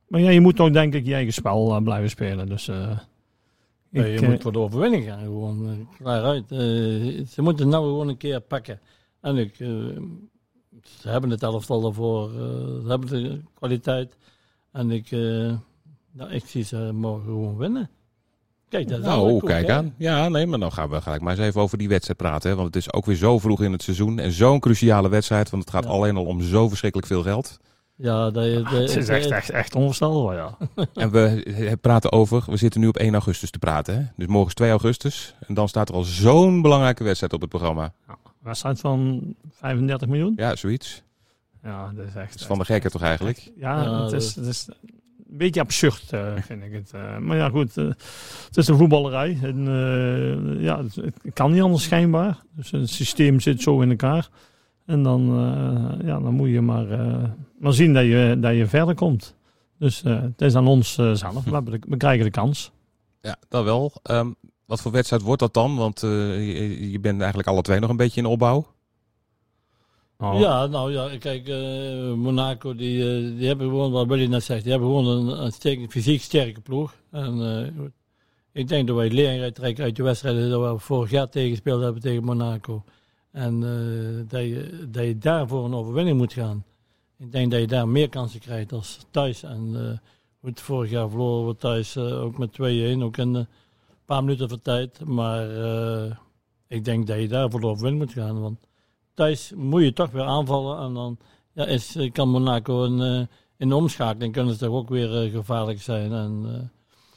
maar 0.08 0.20
ja, 0.20 0.30
je 0.30 0.40
moet 0.40 0.56
toch 0.56 0.70
denk 0.70 0.94
ik 0.94 1.06
je 1.06 1.14
eigen 1.14 1.32
spel 1.32 1.80
blijven 1.80 2.10
spelen. 2.10 2.46
Dus 2.48 2.70
ik, 3.90 4.04
je 4.06 4.16
eh, 4.26 4.28
moet 4.28 4.42
voor 4.42 4.52
de 4.52 4.58
overwinning 4.58 5.04
gaan, 5.04 5.20
gewoon 5.20 5.66
eh, 5.68 5.96
klaar 6.02 6.22
uit. 6.22 6.52
Eh, 6.52 6.58
ze 7.26 7.42
moeten 7.42 7.64
het 7.64 7.74
nou 7.74 7.84
gewoon 7.84 8.08
een 8.08 8.16
keer 8.16 8.40
pakken. 8.40 8.80
En 9.20 9.36
ik, 9.36 9.60
eh, 9.60 9.68
ze 11.00 11.08
hebben 11.08 11.30
het 11.30 11.42
elftal 11.42 11.86
ervoor, 11.86 12.28
eh, 12.30 12.36
ze 12.82 12.84
hebben 12.88 13.08
de 13.08 13.40
kwaliteit. 13.54 14.16
En 14.72 14.90
ik, 14.90 15.10
eh, 15.10 15.52
nou, 16.12 16.30
ik 16.30 16.42
zie 16.46 16.64
ze 16.64 16.90
morgen 16.92 17.24
gewoon 17.24 17.56
winnen. 17.56 17.90
Kijk, 18.68 18.88
dat 18.88 18.98
is 18.98 19.04
Nou, 19.04 19.30
ook, 19.32 19.44
kijk 19.46 19.66
hè? 19.66 19.72
aan. 19.72 19.94
Ja, 19.98 20.28
nee, 20.28 20.46
maar 20.46 20.58
dan 20.58 20.72
gaan 20.72 20.90
we 20.90 21.00
gelijk 21.00 21.22
maar 21.22 21.38
eens 21.38 21.46
even 21.46 21.60
over 21.60 21.78
die 21.78 21.88
wedstrijd 21.88 22.18
praten. 22.18 22.50
Hè? 22.50 22.56
Want 22.56 22.66
het 22.74 22.76
is 22.76 22.92
ook 22.92 23.06
weer 23.06 23.16
zo 23.16 23.38
vroeg 23.38 23.62
in 23.62 23.72
het 23.72 23.82
seizoen. 23.82 24.18
En 24.18 24.32
zo'n 24.32 24.60
cruciale 24.60 25.08
wedstrijd. 25.08 25.50
Want 25.50 25.64
het 25.64 25.72
gaat 25.72 25.84
Ja. 25.84 25.90
alleen 25.90 26.16
al 26.16 26.24
om 26.24 26.42
zo 26.42 26.68
verschrikkelijk 26.68 27.08
veel 27.08 27.22
geld. 27.22 27.58
Ja, 28.00 28.30
dat 28.30 28.44
je, 28.44 28.62
dat- 28.62 28.72
het 28.72 28.96
is 28.96 29.08
echt, 29.08 29.30
echt, 29.30 29.50
echt 29.50 29.74
onvoorstelbaar, 29.74 30.36
ja. 30.36 30.56
En 30.94 31.10
we 31.10 31.42
eh, 31.44 31.72
praten 31.80 32.12
over, 32.12 32.42
we 32.46 32.56
zitten 32.56 32.80
nu 32.80 32.86
op 32.88 32.96
1 32.96 33.12
augustus 33.12 33.50
te 33.50 33.58
praten. 33.58 33.94
Hè? 33.96 34.02
Dus 34.16 34.26
morgen 34.26 34.48
is 34.48 34.54
2 34.54 34.70
augustus. 34.70 35.34
En 35.46 35.54
dan 35.54 35.68
staat 35.68 35.88
er 35.88 35.94
al 35.94 36.02
zo'n 36.04 36.62
belangrijke 36.62 37.04
wedstrijd 37.04 37.32
op 37.32 37.40
het 37.40 37.50
programma. 37.50 37.92
Wedstrijd 38.42 38.80
van 38.80 39.22
35 39.50 40.08
miljoen? 40.08 40.32
Ja, 40.36 40.56
zoiets. 40.56 41.02
Ja, 41.62 41.92
dat 41.96 42.06
is 42.06 42.14
echt... 42.14 42.30
Dat 42.32 42.40
is 42.40 42.46
van 42.46 42.58
de 42.58 42.64
gekken 42.64 42.90
toch 42.90 43.02
eigenlijk? 43.02 43.50
Ja, 43.56 43.82
Ja, 43.82 44.02
het, 44.02 44.12
is, 44.12 44.34
het 44.34 44.46
is 44.46 44.68
een 45.30 45.36
beetje 45.38 45.60
absurd, 45.60 46.12
eh, 46.12 46.32
vind 46.46 46.62
ik 46.64 46.72
het. 46.72 46.90
Eh, 46.94 47.18
maar 47.18 47.36
ja, 47.36 47.48
goed, 47.48 47.74
het 47.74 48.56
is 48.56 48.66
de 48.66 48.76
voetballerij. 48.76 49.38
En, 49.42 49.68
eh, 49.68 50.62
ja, 50.62 50.82
het, 50.82 50.94
het 50.94 51.14
kan 51.34 51.52
niet 51.52 51.62
anders 51.62 51.82
schijnbaar. 51.82 52.38
Dus 52.56 52.70
het 52.70 52.90
systeem 52.90 53.40
zit 53.40 53.62
zo 53.62 53.80
in 53.80 53.90
elkaar. 53.90 54.28
En 54.88 55.02
dan, 55.02 55.20
eh, 55.28 56.06
ja, 56.06 56.20
dan 56.20 56.34
moet 56.34 56.48
je 56.48 56.60
maar, 56.60 56.90
eh, 56.90 57.24
maar 57.58 57.72
zien 57.72 57.92
dat 57.94 58.04
je, 58.04 58.36
dat 58.40 58.54
je 58.54 58.66
verder 58.66 58.94
komt. 58.94 59.34
Dus 59.78 60.02
eh, 60.02 60.22
het 60.22 60.40
is 60.40 60.54
aan 60.54 60.66
ons 60.66 60.98
eh, 60.98 61.12
zelf. 61.12 61.44
We, 61.64 61.80
we 61.88 61.96
krijgen 61.96 62.24
de 62.24 62.30
kans. 62.30 62.70
Ja, 63.20 63.36
dat 63.48 63.64
wel. 63.64 63.92
Ehm, 64.02 64.30
wat 64.66 64.80
voor 64.80 64.92
wedstrijd 64.92 65.22
wordt 65.22 65.40
dat 65.40 65.54
dan? 65.54 65.76
Want 65.76 66.02
eh, 66.02 66.10
je, 66.10 66.90
je 66.90 67.00
bent 67.00 67.18
eigenlijk 67.18 67.48
alle 67.48 67.62
twee 67.62 67.80
nog 67.80 67.90
een 67.90 67.96
beetje 67.96 68.20
in 68.20 68.26
opbouw. 68.26 68.66
Nou, 70.18 70.38
Ja, 70.38 70.66
nou 70.66 70.92
ja, 70.92 71.18
kijk, 71.18 71.48
eh, 71.48 72.12
Monaco, 72.12 72.74
die, 72.74 73.34
die 73.34 73.46
hebben 73.46 73.68
gewoon, 73.68 73.92
wat 73.92 74.06
Willy 74.06 74.26
net 74.26 74.44
zegt, 74.44 74.62
die 74.62 74.72
hebben 74.72 74.88
gewoon 74.88 75.28
een, 75.28 75.90
fysiek 75.90 76.22
sterke 76.22 76.60
ploeg. 76.60 76.94
En 77.10 77.42
eh, 77.42 77.84
ik 78.52 78.68
denk 78.68 78.86
dat 78.86 78.96
wij 78.96 79.10
lering 79.10 79.42
uittrekken 79.42 79.84
uit 79.84 79.96
de 79.96 80.02
wedstrijden 80.02 80.50
dat 80.50 80.72
we 80.72 80.78
vorig 80.78 81.10
jaar 81.10 81.28
tegengespeeld 81.28 81.82
hebben 81.82 82.02
tegen 82.02 82.24
Monaco. 82.24 82.84
En 83.38 83.62
eh, 83.62 84.28
dat, 84.28 84.40
je, 84.40 84.86
dat 84.90 85.04
je 85.04 85.18
daarvoor 85.18 85.64
een 85.64 85.74
overwinning 85.74 86.18
moet 86.18 86.32
gaan. 86.32 86.64
Ik 87.18 87.32
denk 87.32 87.50
dat 87.50 87.60
je 87.60 87.66
daar 87.66 87.88
meer 87.88 88.08
kansen 88.08 88.40
krijgt 88.40 88.72
als 88.72 88.98
thuis. 89.10 89.42
En 89.42 89.70
eh, 89.74 89.98
goed, 90.40 90.60
vorig 90.60 90.90
jaar 90.90 91.08
verloren 91.08 91.46
we 91.46 91.56
thuis 91.56 91.96
eh, 91.96 92.22
ook 92.22 92.38
met 92.38 92.52
2-1, 92.52 93.02
ook 93.02 93.16
in 93.16 93.34
een 93.34 93.46
paar 94.04 94.24
minuten 94.24 94.48
voor 94.48 94.62
tijd. 94.62 95.04
Maar 95.04 95.46
ik 96.66 96.84
denk 96.84 97.06
dat 97.06 97.20
je 97.20 97.28
daar 97.28 97.50
voor 97.50 97.60
de 97.60 97.66
overwinning 97.66 98.04
moet 98.04 98.12
gaan. 98.12 98.40
Want 98.40 98.58
thuis 99.14 99.52
moet 99.56 99.82
je 99.82 99.92
toch 99.92 100.10
weer 100.10 100.24
aanvallen. 100.24 100.78
En 100.86 100.94
dan 100.94 101.18
ja, 101.52 101.66
is, 101.66 101.96
kan 102.12 102.28
Monaco 102.28 102.84
een, 102.84 103.28
in 103.56 103.68
de 103.68 103.76
omschakeling 103.76 104.32
kunnen 104.32 104.52
ze 104.52 104.58
toch 104.58 104.74
ook 104.74 104.88
weer 104.88 105.30
gevaarlijk 105.30 105.82
zijn. 105.82 106.12
En, 106.12 106.70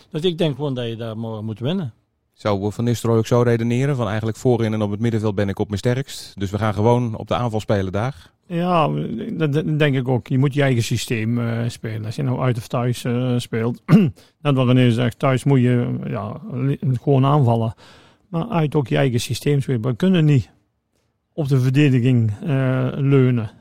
dus 0.09 0.21
ik 0.21 0.37
denk 0.37 0.55
gewoon 0.55 0.73
dat 0.73 0.87
je 0.87 0.95
daar 0.95 1.17
morgen 1.17 1.45
moet 1.45 1.59
winnen. 1.59 1.93
Zou 2.41 2.71
Van 2.71 2.83
Nistelrooy 2.83 3.19
ook 3.19 3.27
zo 3.27 3.41
redeneren? 3.41 3.95
Van 3.95 4.07
eigenlijk 4.07 4.37
voorin 4.37 4.73
en 4.73 4.81
op 4.81 4.91
het 4.91 4.99
middenveld 4.99 5.35
ben 5.35 5.49
ik 5.49 5.59
op 5.59 5.67
mijn 5.67 5.79
sterkst. 5.79 6.33
Dus 6.37 6.51
we 6.51 6.57
gaan 6.57 6.73
gewoon 6.73 7.15
op 7.17 7.27
de 7.27 7.35
aanval 7.35 7.59
spelen 7.59 7.91
daar. 7.91 8.31
Ja, 8.47 8.89
dat, 9.33 9.53
denk 9.79 9.95
ik 9.95 10.07
ook. 10.07 10.27
Je 10.27 10.37
moet 10.37 10.53
je 10.53 10.61
eigen 10.61 10.83
systeem 10.83 11.39
eh, 11.39 11.59
spelen. 11.67 12.05
Als 12.05 12.15
je 12.15 12.23
nou 12.23 12.39
uit 12.39 12.57
of 12.57 12.67
thuis 12.67 13.03
eh, 13.03 13.33
speelt. 13.37 13.81
Net 14.41 14.55
wat 14.55 14.67
René 14.67 14.91
zegt, 14.91 15.19
thuis 15.19 15.43
moet 15.43 15.59
je 15.59 15.97
ja, 16.07 16.41
gewoon 17.01 17.25
aanvallen. 17.25 17.73
Maar 18.27 18.47
uit 18.47 18.75
ook 18.75 18.87
je 18.87 18.97
eigen 18.97 19.19
systeem 19.19 19.61
spelen. 19.61 19.81
We 19.81 19.95
kunnen 19.95 20.25
niet 20.25 20.49
op 21.33 21.47
de 21.47 21.59
verdediging 21.59 22.31
eh, 22.41 22.87
leunen. 22.95 23.51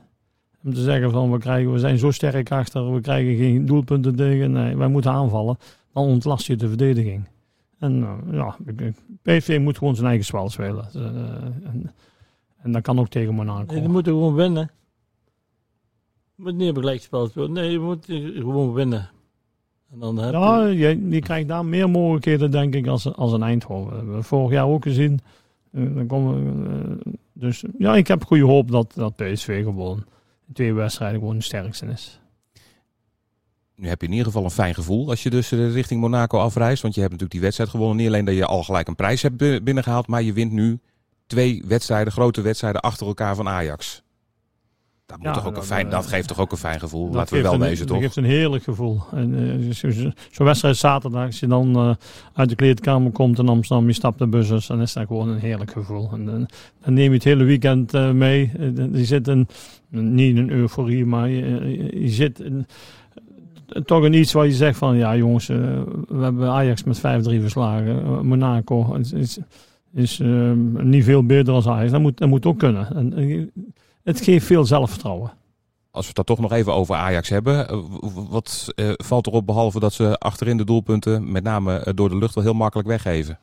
Om 0.63 0.73
te 0.73 0.81
zeggen 0.81 1.11
van 1.11 1.31
we, 1.31 1.37
krijgen, 1.37 1.71
we 1.71 1.79
zijn 1.79 1.97
zo 1.97 2.11
sterk 2.11 2.51
achter, 2.51 2.93
we 2.93 3.01
krijgen 3.01 3.35
geen 3.35 3.65
doelpunten 3.65 4.15
tegen. 4.15 4.51
Nee, 4.51 4.77
wij 4.77 4.87
moeten 4.87 5.11
aanvallen. 5.11 5.57
Dan 5.93 6.03
ontlast 6.03 6.47
je 6.47 6.55
de 6.55 6.67
verdediging. 6.67 7.27
En 7.81 8.03
eh, 8.03 8.33
ja, 8.33 8.57
PSV 9.21 9.59
moet 9.61 9.77
gewoon 9.77 9.95
zijn 9.95 10.07
eigen 10.07 10.25
spel 10.25 10.49
spelen. 10.49 10.89
Eh, 10.93 11.01
en, 11.69 11.91
en 12.57 12.71
dat 12.71 12.81
kan 12.81 12.99
ook 12.99 13.07
tegen 13.07 13.33
Monaco. 13.33 13.73
Nee, 13.73 13.81
je 13.81 13.87
moet 13.87 14.07
gewoon 14.07 14.33
winnen. 14.33 14.71
Je 16.35 16.43
moet 16.43 16.55
niet 16.55 16.69
op 16.69 16.77
gelijkspel 16.77 17.27
spelen. 17.27 17.51
Nee, 17.51 17.71
je 17.71 17.79
moet 17.79 18.05
gewoon 18.35 18.73
winnen. 18.73 19.09
En 19.91 19.99
dan 19.99 20.17
heb 20.17 20.33
Ja, 20.33 20.65
je... 20.65 21.09
je, 21.09 21.19
krijgt 21.19 21.47
daar 21.47 21.65
meer 21.65 21.89
mogelijkheden, 21.89 22.51
denk 22.51 22.75
ik, 22.75 22.87
als, 22.87 23.13
als 23.15 23.31
een 23.31 23.43
Eindhoven. 23.43 23.89
Dat 23.89 23.97
hebben 23.97 24.15
we 24.15 24.23
vorig 24.23 24.51
jaar 24.51 24.67
ook 24.67 24.83
gezien. 24.83 25.19
Eh, 25.71 25.95
dan 25.95 26.07
komen, 26.07 26.99
dus 27.33 27.63
ja, 27.77 27.95
ik 27.95 28.07
heb 28.07 28.25
goede 28.25 28.45
hoop 28.45 28.71
dat, 28.71 28.93
dat 28.95 29.15
PSV 29.15 29.63
gewoon 29.63 29.97
in 30.47 30.53
twee 30.53 30.73
wedstrijden 30.73 31.19
gewoon 31.19 31.37
de 31.37 31.43
sterkste 31.43 31.85
is. 31.85 32.20
Nu 33.81 33.87
heb 33.87 34.01
je 34.01 34.07
in 34.07 34.13
ieder 34.13 34.27
geval 34.27 34.43
een 34.43 34.51
fijn 34.51 34.73
gevoel 34.73 35.09
als 35.09 35.23
je 35.23 35.29
dus 35.29 35.51
eh, 35.51 35.73
richting 35.73 36.01
Monaco 36.01 36.37
afreist. 36.39 36.81
Want 36.81 36.93
je 36.93 36.99
hebt 36.99 37.11
natuurlijk 37.11 37.31
die 37.39 37.41
wedstrijd 37.41 37.69
gewonnen. 37.69 37.97
Niet 37.97 38.07
alleen 38.07 38.25
dat 38.25 38.35
je 38.35 38.45
al 38.45 38.63
gelijk 38.63 38.87
een 38.87 38.95
prijs 38.95 39.21
hebt 39.21 39.37
bi- 39.37 39.61
binnengehaald. 39.63 40.07
Maar 40.07 40.21
je 40.21 40.33
wint 40.33 40.51
nu 40.51 40.79
twee 41.27 41.63
wedstrijden, 41.67 42.13
grote 42.13 42.41
wedstrijden 42.41 42.81
achter 42.81 43.07
elkaar 43.07 43.35
van 43.35 43.47
Ajax. 43.47 44.01
Dat, 45.05 45.17
moet 45.17 45.27
Ja, 45.27 45.33
toch 45.33 45.45
ook 45.47 45.57
een 45.57 45.63
fijn, 45.63 45.85
eh, 45.85 45.91
dat 45.91 46.07
geeft 46.07 46.27
toch 46.27 46.39
ook 46.39 46.51
een 46.51 46.57
fijn 46.57 46.79
gevoel. 46.79 47.05
Dat 47.05 47.15
Laten 47.15 47.29
we 47.33 47.39
geeft 47.39 47.51
wel 47.51 47.61
een, 47.61 47.67
wezen, 47.69 47.85
Dat 47.87 47.95
toch? 47.95 48.03
geeft 48.05 48.15
een 48.15 48.23
heerlijk 48.23 48.63
gevoel. 48.63 49.01
Eh, 49.13 49.21
zo- 49.71 49.89
zo- 49.91 50.11
Zo'n 50.31 50.45
wedstrijd 50.45 50.77
zaterdag, 50.77 51.25
als 51.25 51.39
je 51.39 51.47
dan 51.47 51.97
uit 52.33 52.49
de 52.49 52.55
kleedkamer 52.55 53.11
komt 53.11 53.39
in 53.39 53.47
Amsterdam, 53.47 53.87
je 53.87 53.93
stapt 53.93 54.19
de 54.19 54.27
bus, 54.27 54.47
dus, 54.47 54.67
dan 54.67 54.81
is 54.81 54.93
dat 54.93 55.07
gewoon 55.07 55.29
een 55.29 55.39
heerlijk 55.39 55.71
gevoel. 55.71 56.09
En, 56.11 56.25
dan 56.25 56.93
neem 56.93 57.07
je 57.09 57.13
het 57.15 57.23
hele 57.23 57.43
weekend 57.43 57.91
mee. 58.13 58.51
Je 58.93 59.05
zit 59.05 59.27
in, 59.27 59.47
niet 59.89 60.29
in 60.29 60.37
een 60.37 60.49
euforie, 60.51 61.05
maar 61.05 61.29
je, 61.29 61.45
je- 61.45 62.01
je 62.01 62.09
zit 62.09 62.39
in, 62.39 62.65
toch 63.85 64.05
in 64.05 64.13
iets 64.13 64.31
waar 64.31 64.45
je 64.45 64.51
zegt 64.51 64.77
van, 64.77 64.97
ja 64.97 65.15
jongens, 65.15 65.49
eh, 65.49 65.57
we 66.07 66.23
hebben 66.23 66.49
Ajax 66.49 66.83
met 66.83 66.99
5-3 66.99 67.01
verslagen. 67.41 68.03
Eh, 68.03 68.19
Monaco 68.19 68.93
is, 68.93 69.11
is, 69.11 69.37
is 69.93 70.19
eh, 70.19 70.51
niet 70.77 71.03
veel 71.03 71.25
beter 71.25 71.53
als 71.53 71.67
Ajax. 71.67 71.91
Dat 71.91 72.01
moet, 72.01 72.17
dat 72.17 72.29
moet 72.29 72.45
ook 72.45 72.59
kunnen. 72.59 72.95
En, 72.95 73.13
eh, 73.13 73.63
het 74.03 74.21
geeft 74.21 74.45
veel 74.45 74.65
zelfvertrouwen. 74.65 75.31
Als 75.91 76.01
we 76.01 76.07
het 76.07 76.15
dan 76.15 76.35
toch 76.35 76.49
nog 76.49 76.51
even 76.51 76.73
over 76.73 76.95
Ajax 76.95 77.29
hebben. 77.29 77.67
Wat 78.29 78.73
valt 78.97 79.27
erop 79.27 79.45
behalve 79.45 79.79
dat 79.79 79.93
ze 79.93 80.17
achterin 80.17 80.57
de 80.57 80.63
doelpunten, 80.63 81.31
met 81.31 81.43
name 81.43 81.93
door 81.95 82.09
de 82.09 82.17
lucht, 82.17 82.35
wel 82.35 82.43
heel 82.43 82.53
makkelijk 82.53 82.87
weggeven? 82.87 83.39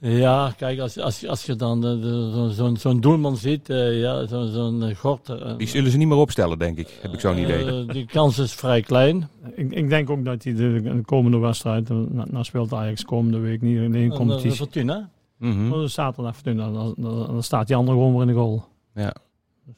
Ja, 0.00 0.52
kijk, 0.56 0.78
als, 0.80 0.98
als, 0.98 1.26
als 1.26 1.44
je 1.46 1.56
dan 1.56 1.76
eh, 1.86 2.00
de- 2.00 2.30
zo- 2.34 2.48
zo'n 2.48 2.76
zo'n 2.76 3.00
doelman 3.00 3.36
ziet, 3.36 3.70
eh, 3.70 4.00
ja, 4.00 4.26
zo- 4.26 4.46
zo'n 4.46 4.94
gort. 4.96 5.28
eh, 5.28 5.56
Die 5.56 5.66
zullen 5.68 5.90
ze 5.90 5.96
niet 5.96 6.08
meer 6.08 6.16
opstellen, 6.16 6.58
denk 6.58 6.78
ik. 6.78 6.98
Heb 7.02 7.12
ik 7.12 7.20
zo'n 7.20 7.38
idee. 7.38 7.86
die 7.86 8.06
kans 8.06 8.38
is 8.38 8.52
vrij 8.54 8.80
klein. 8.80 9.28
Ik, 9.54 9.72
ik 9.72 9.88
denk 9.88 10.10
ook 10.10 10.24
dat 10.24 10.44
hij 10.44 10.54
de, 10.54 10.80
de 10.82 11.02
komende 11.04 11.38
wedstrijd, 11.38 11.88
nou, 11.88 12.08
nou 12.30 12.44
speelt 12.44 12.72
Ajax 12.72 13.04
komende 13.04 13.38
week 13.38 13.62
niet 13.62 13.76
in 13.76 13.94
eh, 13.94 14.10
competitie. 14.16 14.50
Fortuna. 14.52 15.10
Mhm. 15.38 15.68
Maar 15.68 15.88
zaterdag 15.88 16.34
Fortuna, 16.34 16.70
dan, 16.70 16.94
dan, 16.96 17.26
dan 17.26 17.42
staat 17.42 17.66
die 17.66 17.76
andere 17.76 17.96
gewoon 17.96 18.12
weer 18.12 18.20
in 18.22 18.26
de 18.28 18.34
goal. 18.34 18.64
Ja. 18.94 19.14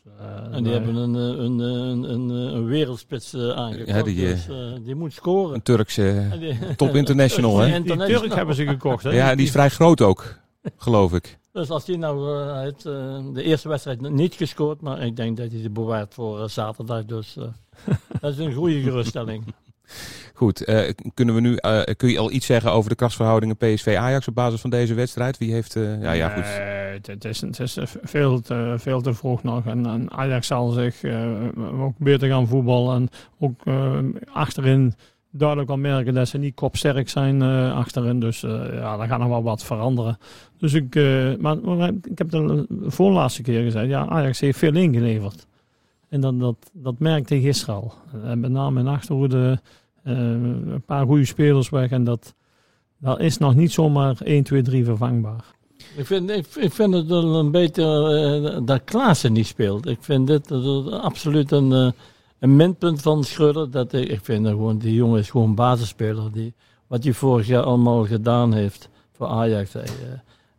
Dus, 0.04 0.12
eh, 0.18 0.56
En 0.56 0.64
die 0.64 0.72
hebben 0.72 0.94
een, 0.94 1.14
eh, 1.14 1.44
een, 1.44 1.58
een, 1.58 2.02
een, 2.10 2.30
een, 2.30 2.64
wereldspits 2.66 3.34
eh, 3.34 3.50
aangekocht. 3.50 3.88
Ja, 3.88 4.02
die, 4.02 4.26
eh, 4.26 4.30
dus, 4.32 4.48
eh, 4.48 4.84
die 4.84 4.94
moet 4.94 5.12
scoren. 5.12 5.54
Een 5.54 5.62
Turkse 5.62 6.28
top 6.76 6.94
international, 6.94 7.58
hè? 7.58 7.66
Die 7.66 7.74
International. 7.74 8.20
Turk 8.20 8.34
hebben 8.34 8.54
ze 8.54 8.66
gekocht. 8.66 9.04
Hè? 9.04 9.10
Ja, 9.10 9.34
die 9.34 9.46
is 9.46 9.52
vrij 9.52 9.68
groot 9.68 10.00
ook, 10.00 10.38
geloof 10.76 11.12
ik. 11.12 11.38
Dus 11.52 11.70
als 11.70 11.86
hij 11.86 11.96
nou 11.96 12.40
eh, 12.40 12.66
eh, 12.66 12.74
de 13.34 13.42
eerste 13.42 13.68
wedstrijd 13.68 14.10
niet 14.10 14.34
gescoord, 14.34 14.80
maar 14.80 15.02
ik 15.02 15.16
denk 15.16 15.36
dat 15.36 15.50
hij 15.50 15.60
ze 15.60 15.70
bewaart 15.70 16.14
voor 16.14 16.42
eh, 16.42 16.48
zaterdag. 16.48 17.04
Dus 17.04 17.36
eh, 17.36 17.44
dat 18.20 18.32
is 18.32 18.38
een 18.38 18.52
goede 18.54 18.80
geruststelling. 18.80 19.44
Goed, 20.34 20.64
eh, 20.64 20.90
kunnen 21.14 21.34
we 21.34 21.40
nu, 21.40 21.56
eh, 21.56 21.80
kun 21.96 22.08
je 22.08 22.18
al 22.18 22.30
iets 22.30 22.46
zeggen 22.46 22.72
over 22.72 22.90
de 22.90 22.96
krachtsverhoudingen 22.96 23.56
PSV-Ajax 23.56 24.28
op 24.28 24.34
basis 24.34 24.60
van 24.60 24.70
deze 24.70 24.94
wedstrijd? 24.94 25.38
Wie 25.38 25.52
heeft, 25.52 25.76
eh, 25.76 26.02
ja, 26.02 26.12
ja, 26.12 26.28
goed. 26.28 26.44
Het, 27.02 27.24
is, 27.24 27.40
het 27.40 27.96
veel, 28.02 28.40
te, 28.40 29.14
vroeg 29.14 29.42
nog. 29.42 29.66
En, 29.66 30.10
Ajax 30.10 30.46
zal 30.46 30.70
zich 30.70 31.02
eh, 31.02 31.48
ook 31.80 31.98
beter 31.98 32.28
gaan 32.28 32.46
voetballen. 32.46 32.94
En 32.94 33.08
ook 33.38 33.60
eh, 33.64 33.98
achterin 34.32 34.94
duidelijk 35.30 35.68
wel 35.68 35.78
merken 35.78 36.14
dat 36.14 36.28
ze 36.28 36.38
niet 36.38 36.54
kopsterk 36.54 37.08
zijn 37.08 37.42
eh, 37.42 37.76
achterin. 37.76 38.20
Dus 38.20 38.42
eh, 38.42 38.72
ja, 38.72 38.96
daar 38.96 39.08
gaat 39.08 39.18
nog 39.18 39.28
wel 39.28 39.42
wat 39.42 39.64
veranderen. 39.64 40.18
Dus 40.58 40.72
ik, 40.72 40.94
maar, 41.40 41.56
ik 42.02 42.18
heb 42.18 42.30
de 42.30 42.66
voorlaatste 42.86 43.42
keer 43.42 43.62
gezegd, 43.62 43.88
ja, 43.88 44.06
Ajax 44.06 44.40
heeft 44.40 44.58
veel 44.58 44.74
ingeleverd. 44.74 45.46
En 46.08 46.20
dat, 46.20 46.40
dat, 46.40 46.70
dat 46.72 46.98
merkte 46.98 47.40
gisteren 47.40 47.74
al. 47.74 47.94
En 48.24 48.40
met 48.40 48.50
name 48.50 48.80
in 48.80 48.86
achterhoede 48.86 49.60
een 50.02 50.82
paar 50.86 51.06
goede 51.06 51.24
spelers 51.24 51.68
weg. 51.68 51.90
En 51.90 52.04
dat, 52.04 52.34
dat 52.98 53.20
is 53.20 53.38
nog 53.38 53.54
niet 53.54 53.72
zomaar 53.72 54.16
1, 54.24 54.42
2, 54.42 54.62
3 54.62 54.84
vervangbaar. 54.84 55.44
Ik 55.96 56.06
vind, 56.06 56.30
ik, 56.30 56.46
ik 56.54 56.72
vind 56.72 56.94
het 56.94 57.10
een 57.10 57.50
beetje 57.50 57.82
eh, 58.54 58.60
dat 58.66 58.84
Klaassen 58.84 59.32
niet 59.32 59.46
speelt. 59.46 59.86
Ik 59.86 59.98
vind 60.00 60.26
dit 60.26 60.52
absoluut 60.90 61.52
een, 61.52 61.72
eh, 61.72 61.90
een 62.38 62.56
minpunt 62.56 63.02
van 63.02 63.24
Schreuder. 63.24 63.70
Dat 63.70 63.92
ik, 63.92 64.08
ik 64.08 64.20
vind 64.22 64.44
dat 64.44 64.52
gewoon, 64.52 64.78
die 64.78 64.94
jongen 64.94 65.18
is 65.18 65.30
gewoon 65.30 65.54
basisspeler. 65.54 66.32
Die, 66.32 66.54
wat 66.86 67.04
hij 67.04 67.12
vorig 67.12 67.46
jaar 67.46 67.62
allemaal 67.62 68.06
gedaan 68.06 68.52
heeft 68.52 68.88
voor 69.12 69.26
Ajax. 69.26 69.74
eh. 69.74 69.82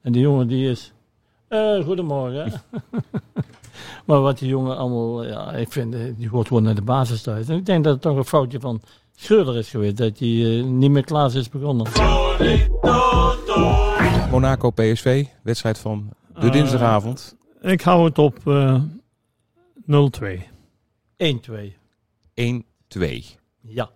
en 0.01 0.11
die 0.11 0.21
jongen 0.21 0.47
die 0.47 0.69
is... 0.69 0.93
goedemorgen. 1.85 2.51
maar 4.05 4.21
wat 4.21 4.39
die 4.39 4.47
jongen 4.47 4.77
allemaal... 4.77 5.25
Ja, 5.25 5.51
ik 5.51 5.71
vind, 5.71 5.95
die 6.17 6.29
hoort 6.29 6.47
gewoon 6.47 6.63
naar 6.63 6.75
de 6.75 6.81
basis 6.81 7.21
thuis. 7.21 7.47
En 7.47 7.57
ik 7.57 7.65
denk 7.65 7.83
dat 7.83 7.93
het 7.93 8.01
toch 8.01 8.17
een 8.17 8.25
foutje 8.25 8.59
van 8.59 8.81
Schreuder 9.15 9.57
is 9.57 9.69
geweest. 9.69 9.97
Dat 9.97 10.19
hij 10.19 10.63
niet 10.65 10.91
met 10.91 11.05
Klaas 11.05 11.35
is 11.35 11.49
begonnen. 11.49 11.87
Monaco 14.31 14.69
PSV, 14.69 15.25
wedstrijd 15.43 15.77
van 15.77 16.13
de 16.33 16.39
Eh, 16.39 16.51
dinsdagavond. 16.51 17.35
Ik 17.61 17.81
hou 17.81 18.05
het 18.05 18.17
op 18.17 18.47
eh 18.47 18.81
0-2. 19.85 20.47
1-2. 21.17 21.75
1-2. 22.33 23.37
Ja. 23.61 23.89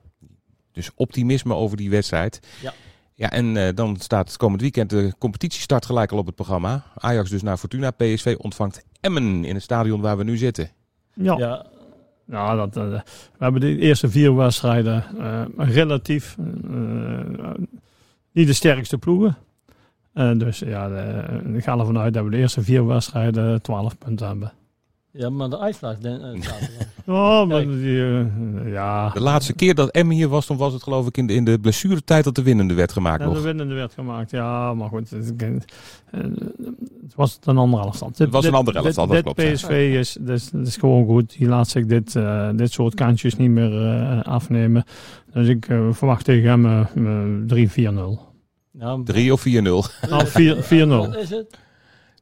Dus 0.72 0.91
optimisme 0.96 1.53
over 1.53 1.77
die 1.77 1.89
wedstrijd. 1.89 2.39
Ja. 2.62 2.74
Ja, 3.13 3.31
en 3.31 3.57
eh, 3.57 3.75
dan 3.75 3.98
staat 4.00 4.27
het 4.27 4.38
komend 4.38 4.62
weekend 4.62 4.89
de 4.89 5.13
competitiestart 5.17 5.86
gelijk 5.86 6.12
al 6.12 6.17
op 6.17 6.25
het 6.25 6.36
programma. 6.36 6.84
Ajax 6.96 7.29
dus 7.29 7.41
naar 7.41 7.57
Fortuna. 7.57 7.91
PSV 7.91 8.36
ontvangt 8.38 8.86
Emmen 9.00 9.46
in 9.46 9.53
het 9.53 9.63
stadion 9.63 10.01
waar 10.01 10.17
we 10.17 10.24
nu 10.24 10.38
zitten. 10.38 10.69
Ja, 11.13 11.38
ja. 11.38 11.65
ja 12.25 12.55
dat, 12.55 12.77
eh, 12.77 12.89
we 12.89 13.03
hebben 13.38 13.62
de 13.62 13.77
eerste 13.77 14.10
vier 14.10 14.36
wedstrijden 14.36 15.03
eh, 15.19 15.46
relatief 15.57 16.38
eh, 16.38 17.50
niet 18.31 18.48
de 18.48 18.53
sterkste 18.53 18.98
ploegen. 18.98 19.38
Eh, 20.17 20.31
dus 20.38 20.59
ja, 20.59 20.88
de, 20.88 21.24
ik 21.53 21.63
ga 21.63 21.77
ervan 21.77 21.97
uit 21.97 22.13
dat 22.13 22.24
we 22.24 22.29
de 22.29 22.38
eerste 22.38 22.62
vier 22.62 22.86
wedstrijden 22.86 23.62
12 23.62 23.97
punten 23.97 24.27
hebben. 24.27 24.51
Ja, 25.12 25.29
maar 25.29 25.50
de 25.50 25.59
uitslag 25.59 25.93
eh, 26.01 26.12
zaterdag. 26.12 26.59
Oh, 27.09 27.47
maar 27.47 27.62
die, 27.67 28.03
eh, 28.03 28.71
ja, 28.71 29.09
De 29.09 29.21
laatste 29.21 29.53
keer 29.53 29.75
dat 29.75 29.89
Emmen 29.89 30.15
hier 30.15 30.27
was, 30.27 30.45
toen 30.45 30.57
was 30.57 30.74
het 30.74 30.83
geloof 30.83 31.07
ik 31.07 31.17
in 31.17 31.27
de, 31.27 31.33
in 31.33 31.43
de 31.45 31.59
blessuretijd 31.59 32.24
dat 32.24 32.36
de 32.36 32.43
winnende 32.43 32.74
werd 32.74 32.91
gemaakt 32.91 33.19
Ja, 33.21 33.27
de 33.27 33.33
nog. 33.33 33.43
winnende 33.43 33.74
werd 33.74 33.93
gemaakt. 33.93 34.31
Ja, 34.31 34.74
maar 34.74 34.89
goed. 34.89 35.09
Het, 35.09 35.33
het, 35.38 35.65
het 37.01 37.15
was 37.15 37.39
een 37.43 37.57
andere 37.57 37.83
elfstand. 37.83 38.17
Het 38.17 38.29
was 38.31 38.45
een 38.45 38.53
andere 38.53 38.77
elfstand, 38.77 39.07
dat 39.12 39.15
Dit, 39.24 39.33
klopt, 39.33 39.41
ja. 39.41 39.53
PSV 39.53 39.95
is, 40.00 40.17
dus, 40.21 40.50
dat 40.50 40.67
is 40.67 40.77
gewoon 40.77 41.05
goed. 41.05 41.38
Die 41.38 41.47
laat 41.47 41.67
zich 41.67 41.86
dit, 41.86 42.15
eh, 42.15 42.50
dit 42.55 42.71
soort 42.71 42.93
kansjes 42.93 43.36
niet 43.36 43.50
meer 43.51 43.86
eh, 43.86 44.21
afnemen. 44.24 44.83
Dus 45.33 45.47
ik 45.47 45.67
eh, 45.67 45.88
verwacht 45.91 46.25
tegen 46.25 46.50
hem 46.50 46.65
eh, 46.65 46.79
eh, 47.65 48.19
3-4-0. 48.19 48.26
Ja, 48.79 49.00
3 49.03 49.34
of 49.34 49.41
4-0? 49.41 49.43
4-0 49.43 50.10
Nou, 50.10 50.27
4 50.27 50.55
Wat 50.55 50.65
4-0. 50.65 51.17
is 51.19 51.29
het? 51.29 51.57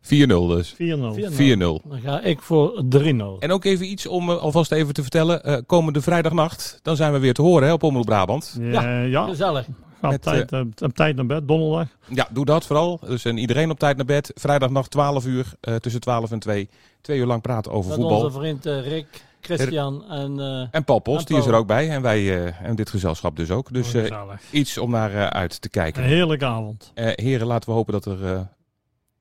dus. 0.09 0.73
4-0. 0.73 0.75
4-0. 0.75 1.31
4-0. 1.31 1.81
Dan 1.89 1.99
ga 2.03 2.21
ik 2.21 2.41
voor 2.41 2.83
3-0. 2.89 3.39
En 3.39 3.51
ook 3.51 3.65
even 3.65 3.85
iets 3.91 4.07
om 4.07 4.29
eh, 4.29 4.37
alvast 4.37 4.71
even 4.71 4.93
te 4.93 5.01
vertellen. 5.01 5.43
Eh, 5.43 5.57
komende 5.65 6.01
vrijdagnacht, 6.01 6.79
dan 6.81 6.95
zijn 6.95 7.13
we 7.13 7.19
weer 7.19 7.33
te 7.33 7.41
horen 7.41 7.67
hè, 7.67 7.73
op 7.73 7.83
Omroep 7.83 8.05
Brabant. 8.05 8.57
Ja, 8.59 9.01
ja. 9.01 9.25
Gezellig. 9.27 9.65
Ga 9.65 10.07
op 10.07 10.11
Met, 10.11 10.21
tijd, 10.21 10.51
eh, 10.51 10.61
op 10.83 10.93
tijd 10.93 11.15
naar 11.15 11.25
bed, 11.25 11.47
donderdag. 11.47 11.87
Ja, 12.07 12.27
doe 12.31 12.45
dat 12.45 12.65
vooral. 12.65 12.99
Dus 13.07 13.25
en 13.25 13.37
iedereen 13.37 13.69
op 13.69 13.79
tijd 13.79 13.95
naar 13.97 14.05
bed. 14.05 14.31
Vrijdagnacht 14.35 14.91
12 14.91 15.25
uur, 15.25 15.53
eh, 15.61 15.75
tussen 15.75 16.01
12 16.01 16.31
en 16.31 16.39
2. 16.39 16.69
Twee 17.01 17.19
uur 17.19 17.25
lang 17.25 17.41
praten 17.41 17.71
over 17.71 17.89
Met 17.89 17.99
voetbal. 17.99 18.23
onze 18.23 18.39
vriend 18.39 18.65
Rick, 18.65 19.05
Christian 19.45 20.05
en... 20.09 20.39
eh, 20.39 20.67
En 20.71 20.83
Paul 20.83 20.99
Post, 20.99 21.19
En 21.19 21.25
die 21.35 21.37
is 21.43 21.45
er 21.49 21.53
ook 21.53 21.67
bij. 21.67 21.89
En 21.89 22.01
wij 22.01 22.45
eh, 22.45 22.61
en 22.61 22.75
dit 22.75 22.89
gezelschap 22.89 23.35
dus 23.35 23.51
ook. 23.51 23.73
Dus 23.73 23.93
eh, 23.93 24.01
Gezellig. 24.01 24.41
iets 24.51 24.77
om 24.77 24.89
naar 24.91 25.13
eh, 25.13 25.27
uit 25.27 25.61
te 25.61 25.69
kijken. 25.69 26.03
Een 26.03 26.09
heerlijke 26.09 26.45
avond. 26.45 26.91
Eh, 26.93 27.11
heren, 27.15 27.47
laten 27.47 27.69
we 27.69 27.75
hopen 27.75 27.93
dat 27.93 28.05
er 28.05 28.25
eh, 28.25 28.31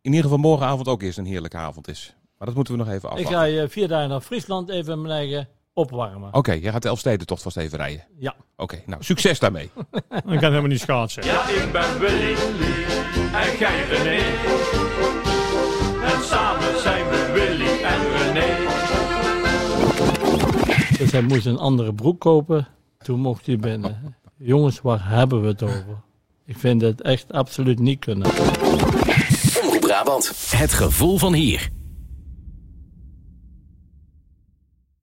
in 0.01 0.11
ieder 0.11 0.23
geval 0.23 0.39
morgenavond 0.39 0.89
ook 0.89 1.03
eerst 1.03 1.19
een 1.19 1.27
heerlijke 1.27 1.57
avond 1.57 1.89
is. 1.89 2.15
Maar 2.39 2.47
dat 2.47 2.57
moeten 2.57 2.73
we 2.75 2.79
nog 2.85 2.89
even 2.89 3.09
ik 3.09 3.15
afwachten. 3.15 3.35
ga 3.39 3.45
je 3.45 3.69
vier 3.69 3.89
dagen 3.89 4.09
naar 4.09 4.21
Friesland 4.21 4.71
even 4.71 5.01
mijn 5.03 5.15
eigen 5.15 5.49
opwarmen. 5.73 6.35
Oké, 6.35 6.53
jij 6.53 6.73
gaat 6.73 6.83
de 6.83 6.89
Elfstedentocht 6.89 7.43
vast 7.43 7.57
even 7.57 7.79
rijden. 7.79 8.05
Ja. 8.19 8.35
Oké, 8.57 8.83
nou 8.87 9.03
succes 9.05 9.39
daarmee. 9.39 9.71
Ik 10.11 10.23
kan 10.25 10.39
helemaal 10.39 10.63
niet 10.67 10.81
schaatsen. 10.81 11.25
Ja, 11.25 11.49
ik 11.49 11.73
ben 11.73 11.99
Willy 11.99 12.35
en 13.33 13.59
jij 13.59 13.85
René. 13.89 14.23
Dus 20.99 21.13
hij 21.13 21.23
moest 21.23 21.47
een 21.47 21.59
andere 21.59 21.95
broek 21.95 22.21
kopen. 22.21 22.67
Toen 22.99 23.21
mocht 23.21 23.47
hij 23.47 23.57
binnen. 23.57 24.17
Jongens, 24.37 24.81
waar 24.81 25.09
hebben 25.09 25.41
we 25.43 25.47
het 25.47 25.63
over? 25.63 26.03
Ik 26.47 26.59
vind 26.59 26.81
het 26.81 27.01
echt 27.01 27.33
absoluut 27.33 27.79
niet 27.79 27.99
kunnen. 27.99 28.31
Brabant. 29.81 30.51
Het 30.51 30.73
gevoel 30.73 31.19
van 31.19 31.33
hier. 31.33 31.71